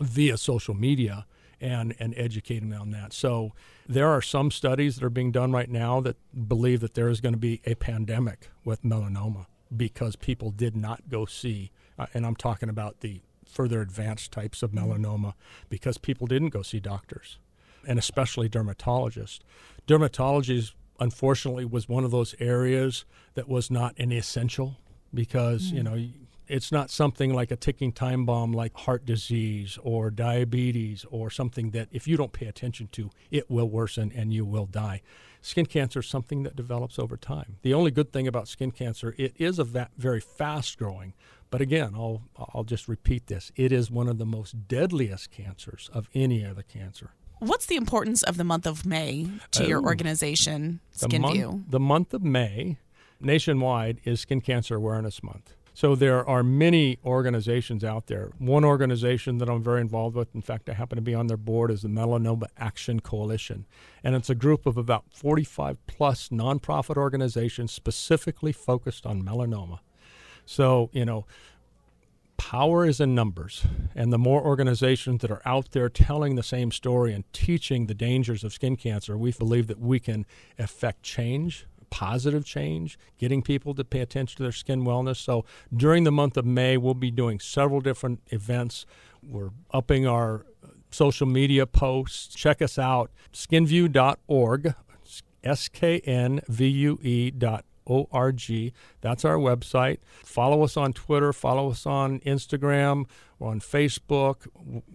via 0.00 0.36
social 0.36 0.74
media 0.74 1.26
and, 1.60 1.94
and 1.98 2.12
educating 2.16 2.70
them 2.70 2.82
on 2.82 2.90
that. 2.90 3.12
So 3.12 3.52
there 3.88 4.08
are 4.08 4.20
some 4.20 4.50
studies 4.50 4.96
that 4.96 5.04
are 5.04 5.10
being 5.10 5.30
done 5.30 5.52
right 5.52 5.70
now 5.70 6.00
that 6.00 6.16
believe 6.48 6.80
that 6.80 6.94
there 6.94 7.08
is 7.08 7.20
going 7.20 7.34
to 7.34 7.38
be 7.38 7.60
a 7.64 7.74
pandemic 7.74 8.50
with 8.64 8.82
melanoma 8.82 9.46
because 9.74 10.16
people 10.16 10.50
did 10.50 10.76
not 10.76 11.08
go 11.08 11.24
see, 11.24 11.70
uh, 11.98 12.06
and 12.14 12.26
I'm 12.26 12.36
talking 12.36 12.68
about 12.68 13.00
the 13.00 13.20
further 13.46 13.80
advanced 13.80 14.32
types 14.32 14.62
of 14.62 14.72
melanoma 14.72 15.34
because 15.68 15.98
people 15.98 16.26
didn't 16.26 16.50
go 16.50 16.62
see 16.62 16.80
doctors 16.80 17.38
and 17.86 17.98
especially 17.98 18.48
dermatologists. 18.48 19.40
Dermatology, 19.86 20.72
unfortunately, 21.02 21.64
was 21.64 21.88
one 21.88 22.04
of 22.04 22.10
those 22.10 22.34
areas 22.38 23.04
that 23.34 23.48
was 23.48 23.70
not 23.70 23.98
an 23.98 24.12
essential 24.12 24.78
because, 25.12 25.72
you 25.72 25.82
mm. 25.82 25.84
know, 25.84 26.08
it's 26.48 26.70
not 26.70 26.90
something 26.90 27.32
like 27.32 27.50
a 27.50 27.56
ticking 27.56 27.92
time 27.92 28.24
bomb 28.24 28.52
like 28.52 28.74
heart 28.74 29.04
disease 29.06 29.78
or 29.82 30.10
diabetes 30.10 31.04
or 31.10 31.30
something 31.30 31.70
that 31.70 31.88
if 31.92 32.06
you 32.06 32.16
don't 32.16 32.32
pay 32.32 32.46
attention 32.46 32.88
to, 32.92 33.10
it 33.30 33.50
will 33.50 33.68
worsen 33.68 34.12
and 34.14 34.32
you 34.32 34.44
will 34.44 34.66
die. 34.66 35.02
Skin 35.40 35.66
cancer 35.66 36.00
is 36.00 36.06
something 36.06 36.42
that 36.44 36.54
develops 36.54 36.98
over 36.98 37.16
time. 37.16 37.56
The 37.62 37.74
only 37.74 37.90
good 37.90 38.12
thing 38.12 38.28
about 38.28 38.48
skin 38.48 38.70
cancer, 38.70 39.14
it 39.18 39.34
is 39.38 39.58
a 39.58 39.64
va- 39.64 39.90
very 39.96 40.20
fast 40.20 40.78
growing, 40.78 41.14
But 41.50 41.60
again, 41.60 41.92
I'll, 41.94 42.22
I'll 42.54 42.64
just 42.64 42.88
repeat 42.88 43.26
this 43.26 43.52
it 43.56 43.72
is 43.72 43.90
one 43.90 44.08
of 44.08 44.18
the 44.18 44.24
most 44.24 44.68
deadliest 44.68 45.30
cancers 45.30 45.90
of 45.92 46.08
any 46.14 46.44
other 46.46 46.62
cancer. 46.62 47.10
What's 47.42 47.66
the 47.66 47.74
importance 47.74 48.22
of 48.22 48.36
the 48.36 48.44
month 48.44 48.68
of 48.68 48.86
May 48.86 49.26
to 49.50 49.66
your 49.66 49.80
Oh. 49.80 49.86
organization, 49.86 50.78
The 51.00 51.08
SknVue? 51.08 51.44
month, 51.50 51.70
the 51.70 51.80
month 51.80 52.14
of 52.14 52.22
May 52.22 52.76
nationwide 53.20 54.00
is 54.04 54.20
Skin 54.20 54.40
Cancer 54.40 54.76
Awareness 54.76 55.24
Month. 55.24 55.52
So 55.74 55.96
there 55.96 56.24
are 56.28 56.44
many 56.44 56.98
organizations 57.04 57.82
out 57.82 58.06
there. 58.06 58.30
One 58.38 58.64
organization 58.64 59.38
that 59.38 59.48
I'm 59.48 59.60
very 59.60 59.80
involved 59.80 60.14
with, 60.14 60.32
in 60.36 60.40
fact, 60.42 60.68
I 60.68 60.74
happen 60.74 60.94
to 60.94 61.02
be 61.02 61.14
on 61.14 61.26
their 61.26 61.36
board, 61.36 61.72
is 61.72 61.82
the 61.82 61.88
Melanoma 61.88 62.46
Action 62.58 63.00
Coalition. 63.00 63.66
And 64.04 64.14
it's 64.14 64.30
a 64.30 64.36
group 64.36 64.64
of 64.64 64.76
about 64.76 65.06
45 65.10 65.84
plus 65.88 66.28
nonprofit 66.28 66.96
organizations 66.96 67.72
specifically 67.72 68.52
focused 68.52 69.04
on 69.04 69.24
melanoma. 69.24 69.80
So, 70.46 70.90
you 70.92 71.04
know, 71.04 71.26
power 72.42 72.84
is 72.84 72.98
in 72.98 73.14
numbers. 73.14 73.64
And 73.94 74.12
the 74.12 74.18
more 74.18 74.42
organizations 74.42 75.20
that 75.20 75.30
are 75.30 75.42
out 75.46 75.70
there 75.70 75.88
telling 75.88 76.34
the 76.34 76.42
same 76.42 76.72
story 76.72 77.12
and 77.12 77.24
teaching 77.32 77.86
the 77.86 77.94
dangers 77.94 78.42
of 78.42 78.52
skin 78.52 78.74
cancer, 78.74 79.16
we 79.16 79.30
believe 79.30 79.68
that 79.68 79.78
we 79.78 80.00
can 80.00 80.26
affect 80.58 81.04
change, 81.04 81.66
positive 81.88 82.44
change, 82.44 82.98
getting 83.16 83.42
people 83.42 83.74
to 83.74 83.84
pay 83.84 84.00
attention 84.00 84.38
to 84.38 84.42
their 84.42 84.50
skin 84.50 84.82
wellness. 84.82 85.18
So 85.18 85.44
during 85.74 86.02
the 86.02 86.10
month 86.10 86.36
of 86.36 86.44
May, 86.44 86.76
we'll 86.76 86.94
be 86.94 87.12
doing 87.12 87.38
several 87.38 87.80
different 87.80 88.20
events. 88.30 88.86
We're 89.22 89.50
upping 89.70 90.08
our 90.08 90.44
uh, 90.64 90.70
social 90.90 91.28
media 91.28 91.64
posts. 91.64 92.34
Check 92.34 92.60
us 92.60 92.76
out, 92.76 93.12
sknvue.org, 93.32 94.74
S 95.44 95.68
K 95.68 96.00
N 96.00 96.40
V 96.48 96.66
U 96.66 96.98
E 97.02 97.30
dot 97.30 97.64
O 97.86 98.08
R 98.12 98.32
G. 98.32 98.72
That's 99.00 99.24
our 99.24 99.36
website. 99.36 99.98
Follow 100.24 100.62
us 100.62 100.76
on 100.76 100.92
Twitter, 100.92 101.32
follow 101.32 101.70
us 101.70 101.86
on 101.86 102.20
Instagram, 102.20 103.06
or 103.40 103.50
on 103.50 103.60
Facebook. 103.60 104.46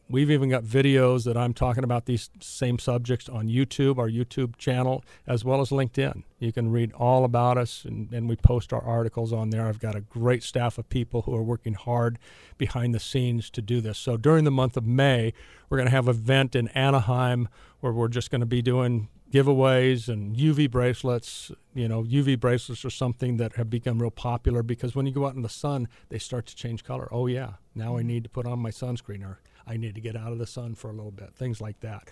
We've 0.09 0.31
even 0.31 0.49
got 0.49 0.63
videos 0.63 1.25
that 1.25 1.35
I'm 1.35 1.53
talking 1.53 1.83
about 1.83 2.05
these 2.05 2.29
same 2.39 2.79
subjects 2.79 3.27
on 3.27 3.47
YouTube, 3.47 3.97
our 3.97 4.09
YouTube 4.09 4.55
channel, 4.57 5.03
as 5.25 5.43
well 5.43 5.59
as 5.59 5.69
LinkedIn. 5.69 6.23
You 6.39 6.53
can 6.53 6.71
read 6.71 6.93
all 6.93 7.25
about 7.25 7.57
us, 7.57 7.83
and, 7.83 8.13
and 8.13 8.29
we 8.29 8.35
post 8.37 8.71
our 8.71 8.81
articles 8.81 9.33
on 9.33 9.49
there. 9.49 9.67
I've 9.67 9.79
got 9.79 9.95
a 9.95 10.01
great 10.01 10.43
staff 10.43 10.77
of 10.77 10.87
people 10.87 11.23
who 11.23 11.35
are 11.35 11.43
working 11.43 11.73
hard 11.73 12.19
behind 12.57 12.93
the 12.95 12.99
scenes 12.99 13.49
to 13.49 13.61
do 13.61 13.81
this. 13.81 13.97
So 13.97 14.15
during 14.15 14.45
the 14.45 14.51
month 14.51 14.77
of 14.77 14.85
May, 14.85 15.33
we're 15.69 15.77
going 15.77 15.89
to 15.89 15.95
have 15.95 16.07
an 16.07 16.15
event 16.15 16.55
in 16.55 16.69
Anaheim 16.69 17.49
where 17.81 17.91
we're 17.91 18.07
just 18.07 18.31
going 18.31 18.41
to 18.41 18.47
be 18.47 18.61
doing 18.61 19.09
giveaways 19.31 20.07
and 20.07 20.35
UV 20.35 20.69
bracelets. 20.69 21.51
You 21.73 21.87
know, 21.87 22.03
UV 22.03 22.39
bracelets 22.39 22.85
are 22.85 22.89
something 22.89 23.37
that 23.37 23.55
have 23.55 23.69
become 23.69 24.01
real 24.01 24.11
popular 24.11 24.63
because 24.63 24.95
when 24.95 25.05
you 25.05 25.11
go 25.11 25.25
out 25.25 25.35
in 25.35 25.41
the 25.41 25.49
sun, 25.49 25.87
they 26.09 26.19
start 26.19 26.45
to 26.47 26.55
change 26.55 26.83
color. 26.83 27.07
Oh, 27.11 27.27
yeah, 27.27 27.53
now 27.75 27.97
I 27.97 28.03
need 28.03 28.23
to 28.23 28.29
put 28.29 28.45
on 28.45 28.59
my 28.59 28.71
sunscreen 28.71 29.23
or 29.23 29.39
I 29.65 29.77
need 29.77 29.95
to 29.95 30.01
get 30.01 30.15
out 30.15 30.31
of 30.31 30.37
the 30.37 30.47
sun 30.47 30.75
for 30.75 30.89
a 30.89 30.93
little 30.93 31.11
bit, 31.11 31.35
things 31.35 31.59
like 31.61 31.81
that. 31.81 32.09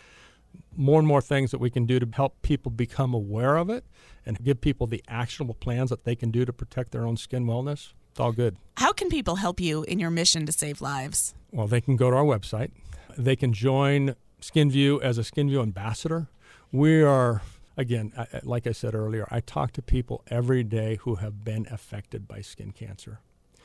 More 0.75 0.99
and 0.99 1.08
more 1.08 1.21
things 1.21 1.51
that 1.51 1.60
we 1.60 1.69
can 1.69 1.86
do 1.86 1.99
to 1.99 2.08
help 2.13 2.41
people 2.41 2.71
become 2.71 3.13
aware 3.13 3.58
of 3.58 3.69
it 3.69 3.86
and 4.25 4.41
give 4.41 4.62
people 4.62 4.88
the 4.88 5.04
actionable 5.08 5.56
plans 5.56 5.89
that 5.89 6.06
they 6.06 6.15
can 6.15 6.32
do 6.32 6.45
to 6.45 6.54
protect 6.54 6.91
their 6.91 7.06
own 7.06 7.17
skin 7.17 7.45
wellness. 7.45 7.91
It's 8.12 8.19
all 8.19 8.32
good. 8.32 8.56
How 8.78 8.93
can 8.93 9.10
people 9.10 9.36
help 9.36 9.60
you 9.60 9.84
in 9.84 9.99
your 9.99 10.10
mission 10.10 10.45
to 10.45 10.51
save 10.54 10.80
lives? 10.80 11.34
Well, 11.51 11.67
they 11.67 11.82
can 11.82 11.97
go 11.97 12.10
to 12.10 12.15
our 12.15 12.23
website. 12.23 12.71
They 13.17 13.36
can 13.36 13.51
join 13.51 14.15
SknVue 14.41 15.01
as 15.01 15.17
a 15.17 15.21
SknVue 15.21 15.62
ambassador. 15.62 16.28
We 16.76 17.02
are, 17.02 17.42
again, 17.78 18.12
I- 18.18 18.42
like 18.44 18.68
I 18.68 18.74
said 18.74 18.96
earlier, 18.96 19.26
I 19.32 19.40
talk 19.40 19.72
to 19.74 19.82
people 19.82 20.26
every 20.28 20.62
day 20.62 20.98
who 20.98 21.16
have 21.16 21.46
been 21.46 21.66
affected 21.72 22.28
by 22.28 22.42
skin 22.42 22.74
cancer, 22.74 23.22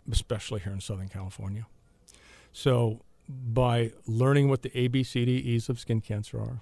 especially 0.09 0.61
here 0.61 0.73
in 0.73 0.81
Southern 0.81 1.09
California. 1.09 1.67
So, 2.53 3.01
by 3.29 3.95
learning 4.07 4.49
what 4.49 4.63
the 4.63 4.71
ABCDEs 4.71 5.69
of 5.69 5.81
skin 5.81 6.01
cancer 6.01 6.39
are, 6.39 6.61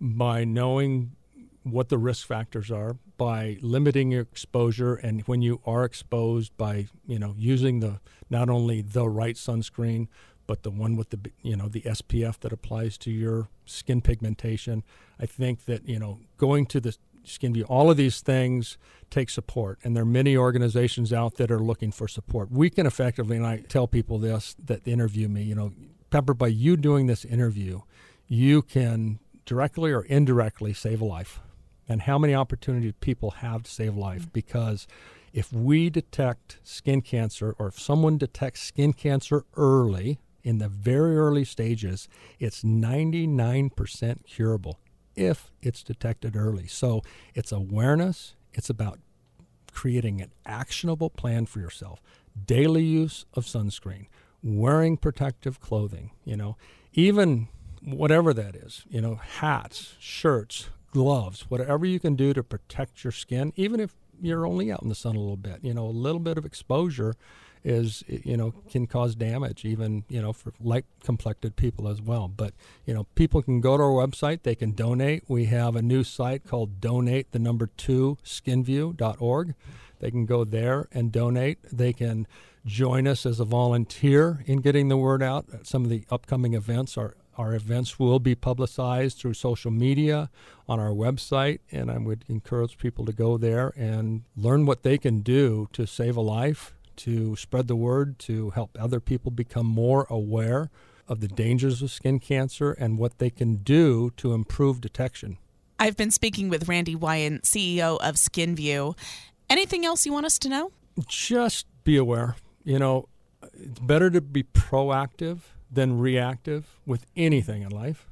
by 0.00 0.44
knowing 0.44 1.16
what 1.64 1.90
the 1.90 1.98
risk 1.98 2.26
factors 2.26 2.70
are, 2.70 2.96
by 3.18 3.58
limiting 3.60 4.10
your 4.10 4.22
exposure, 4.22 4.94
and 4.94 5.20
when 5.28 5.42
you 5.42 5.60
are 5.66 5.84
exposed, 5.84 6.56
by 6.56 6.88
you 7.06 7.18
know 7.18 7.34
using 7.36 7.80
the 7.80 8.00
not 8.30 8.48
only 8.48 8.80
the 8.80 9.06
right 9.06 9.36
sunscreen, 9.36 10.08
but 10.46 10.62
the 10.62 10.70
one 10.70 10.96
with 10.96 11.10
the 11.10 11.30
you 11.42 11.56
know 11.56 11.68
the 11.68 11.82
SPF 11.82 12.40
that 12.40 12.52
applies 12.52 12.98
to 12.98 13.10
your 13.10 13.48
skin 13.64 14.00
pigmentation. 14.00 14.82
I 15.18 15.26
think 15.26 15.64
that 15.66 15.88
you 15.88 15.98
know 15.98 16.20
going 16.36 16.66
to 16.66 16.80
the 16.80 16.96
SknVue, 17.24 17.64
all 17.68 17.90
of 17.90 17.96
these 17.96 18.20
things 18.20 18.76
take 19.10 19.30
support, 19.30 19.78
and 19.82 19.96
there 19.96 20.02
are 20.02 20.06
many 20.06 20.36
organizations 20.36 21.12
out 21.12 21.36
that 21.36 21.50
are 21.50 21.58
looking 21.58 21.90
for 21.90 22.06
support. 22.06 22.50
We 22.50 22.70
can 22.70 22.86
effectively, 22.86 23.36
and 23.36 23.46
I 23.46 23.58
tell 23.58 23.86
people 23.86 24.18
this 24.18 24.54
that 24.64 24.86
interview 24.86 25.28
me, 25.28 25.42
you 25.42 25.54
know, 25.54 25.72
Pepper, 26.10 26.34
by 26.34 26.48
you 26.48 26.76
doing 26.76 27.06
this 27.06 27.24
interview, 27.24 27.80
you 28.26 28.62
can 28.62 29.18
directly 29.44 29.92
or 29.92 30.02
indirectly 30.02 30.72
save 30.72 31.00
a 31.00 31.04
life. 31.04 31.40
And 31.88 32.02
how 32.02 32.18
many 32.18 32.34
opportunities 32.34 32.94
people 33.00 33.32
have 33.32 33.64
to 33.64 33.70
save 33.70 33.94
life 33.96 34.26
mm. 34.26 34.32
because 34.32 34.86
if 35.32 35.52
we 35.52 35.90
detect 35.90 36.58
skin 36.62 37.02
cancer 37.02 37.54
or 37.58 37.66
if 37.66 37.78
someone 37.78 38.16
detects 38.16 38.62
skin 38.62 38.92
cancer 38.92 39.44
early 39.56 40.20
in 40.44 40.58
the 40.58 40.68
very 40.68 41.16
early 41.16 41.44
stages, 41.44 42.06
it's 42.38 42.62
99% 42.62 44.26
curable 44.26 44.78
if 45.16 45.50
it's 45.62 45.82
detected 45.82 46.36
early. 46.36 46.66
So 46.66 47.02
it's 47.34 47.50
awareness, 47.50 48.34
it's 48.52 48.70
about 48.70 49.00
creating 49.72 50.20
an 50.20 50.30
actionable 50.46 51.10
plan 51.10 51.46
for 51.46 51.60
yourself. 51.60 52.00
Daily 52.46 52.84
use 52.84 53.24
of 53.34 53.44
sunscreen, 53.44 54.06
wearing 54.42 54.96
protective 54.96 55.60
clothing, 55.60 56.10
you 56.24 56.36
know, 56.36 56.56
even 56.92 57.48
whatever 57.82 58.32
that 58.34 58.54
is, 58.54 58.84
you 58.88 59.00
know, 59.00 59.16
hats, 59.16 59.94
shirts, 59.98 60.68
gloves, 60.90 61.50
whatever 61.50 61.86
you 61.86 61.98
can 61.98 62.14
do 62.14 62.32
to 62.32 62.42
protect 62.42 63.02
your 63.02 63.12
skin, 63.12 63.52
even 63.56 63.80
if 63.80 63.94
you're 64.20 64.46
only 64.46 64.70
out 64.70 64.82
in 64.82 64.88
the 64.88 64.94
sun 64.94 65.16
a 65.16 65.20
little 65.20 65.36
bit, 65.36 65.58
you 65.62 65.74
know, 65.74 65.86
a 65.86 65.88
little 65.88 66.20
bit 66.20 66.38
of 66.38 66.44
exposure 66.44 67.14
is 67.64 68.04
you 68.06 68.36
know 68.36 68.52
can 68.68 68.86
cause 68.86 69.14
damage 69.14 69.64
even 69.64 70.04
you 70.08 70.20
know 70.20 70.32
for 70.32 70.52
light 70.60 70.84
complected 71.02 71.56
people 71.56 71.88
as 71.88 72.00
well. 72.00 72.28
But 72.28 72.54
you 72.84 72.94
know 72.94 73.04
people 73.14 73.42
can 73.42 73.60
go 73.60 73.76
to 73.76 73.82
our 73.82 74.06
website 74.06 74.42
they 74.42 74.54
can 74.54 74.72
donate. 74.72 75.24
We 75.28 75.46
have 75.46 75.74
a 75.74 75.82
new 75.82 76.04
site 76.04 76.46
called 76.46 76.80
donate 76.80 77.32
the 77.32 77.38
number 77.38 77.68
two 77.76 78.18
sknvue.org 78.24 79.54
they 80.00 80.10
can 80.10 80.26
go 80.26 80.44
there 80.44 80.86
and 80.92 81.10
donate. 81.10 81.60
They 81.72 81.94
can 81.94 82.26
join 82.66 83.06
us 83.06 83.24
as 83.24 83.40
a 83.40 83.44
volunteer 83.46 84.42
in 84.44 84.60
getting 84.60 84.88
the 84.88 84.98
word 84.98 85.22
out. 85.22 85.46
Some 85.66 85.84
of 85.84 85.90
the 85.90 86.04
upcoming 86.10 86.52
events 86.52 86.98
are 86.98 87.16
our 87.36 87.54
events 87.54 87.98
will 87.98 88.20
be 88.20 88.34
publicized 88.34 89.18
through 89.18 89.34
social 89.34 89.70
media 89.70 90.30
on 90.68 90.78
our 90.78 90.90
website, 90.90 91.58
and 91.72 91.90
I 91.90 91.98
would 91.98 92.24
encourage 92.28 92.78
people 92.78 93.04
to 93.06 93.12
go 93.12 93.36
there 93.36 93.72
and 93.76 94.22
learn 94.36 94.66
what 94.66 94.82
they 94.82 94.98
can 94.98 95.20
do 95.20 95.68
to 95.72 95.84
save 95.84 96.16
a 96.16 96.20
life, 96.20 96.74
to 96.98 97.36
spread 97.36 97.68
the 97.68 97.76
word, 97.76 98.18
to 98.20 98.50
help 98.50 98.76
other 98.80 99.00
people 99.00 99.30
become 99.30 99.66
more 99.66 100.06
aware 100.10 100.70
of 101.08 101.20
the 101.20 101.28
dangers 101.28 101.82
of 101.82 101.90
skin 101.90 102.18
cancer 102.18 102.72
and 102.72 102.98
what 102.98 103.18
they 103.18 103.30
can 103.30 103.56
do 103.56 104.10
to 104.16 104.32
improve 104.32 104.80
detection. 104.80 105.38
I've 105.78 105.96
been 105.96 106.10
speaking 106.10 106.48
with 106.48 106.68
Randy 106.68 106.94
Wyant, 106.94 107.42
CEO 107.42 107.98
of 108.00 108.14
SknVue. 108.14 108.96
Anything 109.50 109.84
else 109.84 110.06
you 110.06 110.12
want 110.12 110.26
us 110.26 110.38
to 110.40 110.48
know? 110.48 110.72
Just 111.06 111.66
be 111.82 111.96
aware. 111.96 112.36
You 112.64 112.78
know, 112.78 113.08
it's 113.52 113.80
better 113.80 114.08
to 114.10 114.20
be 114.20 114.44
proactive 114.44 115.40
than 115.70 115.98
reactive 115.98 116.78
with 116.86 117.04
anything 117.16 117.62
in 117.62 117.70
life. 117.70 118.08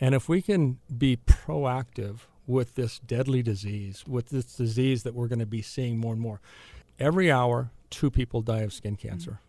And 0.00 0.14
if 0.14 0.28
we 0.28 0.42
can 0.42 0.78
be 0.96 1.16
proactive 1.16 2.20
with 2.46 2.74
this 2.74 2.98
deadly 2.98 3.42
disease, 3.42 4.04
with 4.06 4.28
this 4.28 4.56
disease 4.56 5.04
that 5.04 5.14
we're 5.14 5.28
going 5.28 5.38
to 5.38 5.46
be 5.46 5.62
seeing 5.62 5.98
more 5.98 6.12
and 6.12 6.20
more, 6.20 6.40
every 6.98 7.30
hour, 7.30 7.70
two 7.94 8.10
people 8.10 8.42
die 8.42 8.60
of 8.60 8.72
skin 8.72 8.96
cancer. 8.96 9.40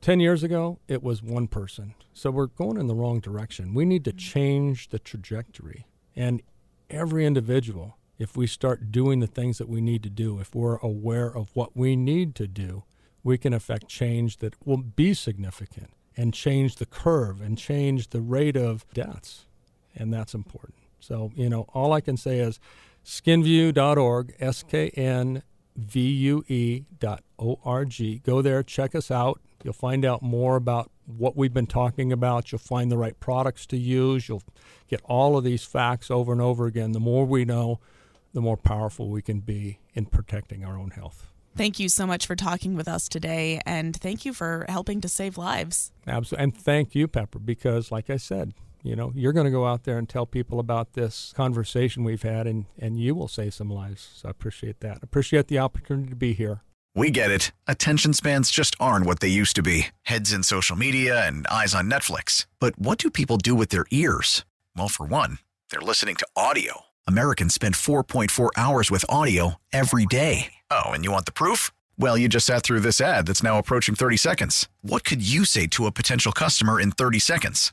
10 0.00 0.18
years 0.18 0.42
ago, 0.42 0.78
it 0.88 1.02
was 1.02 1.22
one 1.22 1.46
person. 1.46 1.94
So 2.12 2.30
we're 2.30 2.46
going 2.46 2.76
in 2.76 2.88
the 2.88 2.94
wrong 2.94 3.20
direction. 3.20 3.72
We 3.72 3.84
need 3.84 4.04
to 4.04 4.12
change 4.12 4.88
the 4.88 4.98
trajectory. 4.98 5.86
And 6.16 6.42
every 6.90 7.24
individual, 7.24 7.96
if 8.18 8.36
we 8.36 8.46
start 8.46 8.90
doing 8.90 9.20
the 9.20 9.26
things 9.26 9.58
that 9.58 9.68
we 9.68 9.80
need 9.80 10.02
to 10.02 10.10
do, 10.10 10.40
if 10.40 10.54
we're 10.54 10.76
aware 10.78 11.34
of 11.34 11.50
what 11.54 11.76
we 11.76 11.94
need 11.94 12.34
to 12.36 12.48
do, 12.48 12.82
we 13.22 13.38
can 13.38 13.52
affect 13.54 13.86
change 13.86 14.38
that 14.38 14.54
will 14.66 14.78
be 14.78 15.14
significant 15.14 15.90
and 16.16 16.34
change 16.34 16.76
the 16.76 16.86
curve 16.86 17.40
and 17.40 17.56
change 17.56 18.08
the 18.08 18.20
rate 18.20 18.56
of 18.56 18.84
deaths. 18.92 19.46
And 19.94 20.12
that's 20.12 20.34
important. 20.34 20.78
So, 20.98 21.30
you 21.34 21.48
know, 21.48 21.66
all 21.72 21.92
I 21.92 22.00
can 22.00 22.16
say 22.16 22.38
is 22.40 22.58
sknvue.org, 23.04 24.34
S 24.40 24.62
K 24.62 24.90
N 24.90 25.42
V 25.76 26.00
U 26.00 26.44
E 26.48 26.84
dot 26.98 27.22
O 27.38 27.58
R 27.64 27.84
G. 27.84 28.20
Go 28.24 28.42
there, 28.42 28.62
check 28.62 28.94
us 28.94 29.10
out. 29.10 29.40
You'll 29.64 29.72
find 29.72 30.04
out 30.04 30.22
more 30.22 30.56
about 30.56 30.90
what 31.06 31.36
we've 31.36 31.54
been 31.54 31.66
talking 31.66 32.12
about. 32.12 32.50
You'll 32.50 32.58
find 32.58 32.90
the 32.90 32.98
right 32.98 33.18
products 33.18 33.66
to 33.66 33.76
use. 33.76 34.28
You'll 34.28 34.42
get 34.88 35.00
all 35.04 35.36
of 35.36 35.44
these 35.44 35.64
facts 35.64 36.10
over 36.10 36.32
and 36.32 36.40
over 36.40 36.66
again. 36.66 36.92
The 36.92 37.00
more 37.00 37.24
we 37.24 37.44
know, 37.44 37.80
the 38.34 38.40
more 38.40 38.56
powerful 38.56 39.08
we 39.08 39.22
can 39.22 39.40
be 39.40 39.78
in 39.94 40.06
protecting 40.06 40.64
our 40.64 40.76
own 40.76 40.90
health. 40.90 41.28
Thank 41.54 41.78
you 41.78 41.88
so 41.90 42.06
much 42.06 42.26
for 42.26 42.34
talking 42.34 42.76
with 42.76 42.88
us 42.88 43.08
today, 43.08 43.60
and 43.66 43.94
thank 43.94 44.24
you 44.24 44.32
for 44.32 44.64
helping 44.70 45.02
to 45.02 45.08
save 45.08 45.36
lives. 45.36 45.92
Absolutely. 46.06 46.44
And 46.44 46.56
thank 46.56 46.94
you, 46.94 47.06
Pepper, 47.06 47.38
because 47.38 47.92
like 47.92 48.08
I 48.08 48.16
said, 48.16 48.54
you 48.82 48.96
know, 48.96 49.12
you're 49.14 49.32
going 49.32 49.44
to 49.44 49.50
go 49.50 49.66
out 49.66 49.84
there 49.84 49.98
and 49.98 50.08
tell 50.08 50.26
people 50.26 50.58
about 50.58 50.94
this 50.94 51.32
conversation 51.36 52.04
we've 52.04 52.22
had, 52.22 52.46
and, 52.46 52.66
and 52.78 52.98
you 52.98 53.14
will 53.14 53.28
save 53.28 53.54
some 53.54 53.70
lives. 53.70 54.10
So 54.16 54.28
I 54.28 54.30
appreciate 54.30 54.80
that. 54.80 55.02
Appreciate 55.02 55.48
the 55.48 55.58
opportunity 55.58 56.08
to 56.08 56.16
be 56.16 56.32
here. 56.32 56.62
We 56.94 57.10
get 57.10 57.30
it. 57.30 57.52
Attention 57.66 58.12
spans 58.12 58.50
just 58.50 58.76
aren't 58.78 59.06
what 59.06 59.20
they 59.20 59.28
used 59.28 59.56
to 59.56 59.62
be 59.62 59.86
heads 60.02 60.32
in 60.32 60.42
social 60.42 60.76
media 60.76 61.26
and 61.26 61.46
eyes 61.46 61.74
on 61.74 61.90
Netflix. 61.90 62.46
But 62.58 62.78
what 62.78 62.98
do 62.98 63.10
people 63.10 63.38
do 63.38 63.54
with 63.54 63.70
their 63.70 63.86
ears? 63.90 64.44
Well, 64.76 64.88
for 64.88 65.06
one, 65.06 65.38
they're 65.70 65.80
listening 65.80 66.16
to 66.16 66.26
audio. 66.36 66.82
Americans 67.06 67.54
spend 67.54 67.76
4.4 67.76 68.50
hours 68.56 68.90
with 68.90 69.06
audio 69.08 69.56
every 69.72 70.06
day. 70.06 70.52
Oh, 70.70 70.90
and 70.90 71.02
you 71.04 71.10
want 71.10 71.24
the 71.24 71.32
proof? 71.32 71.70
Well, 71.98 72.16
you 72.18 72.28
just 72.28 72.46
sat 72.46 72.62
through 72.62 72.80
this 72.80 73.00
ad 73.00 73.26
that's 73.26 73.42
now 73.42 73.58
approaching 73.58 73.94
30 73.94 74.16
seconds. 74.16 74.68
What 74.82 75.04
could 75.04 75.26
you 75.26 75.44
say 75.44 75.66
to 75.68 75.86
a 75.86 75.92
potential 75.92 76.32
customer 76.32 76.80
in 76.80 76.90
30 76.90 77.18
seconds? 77.18 77.72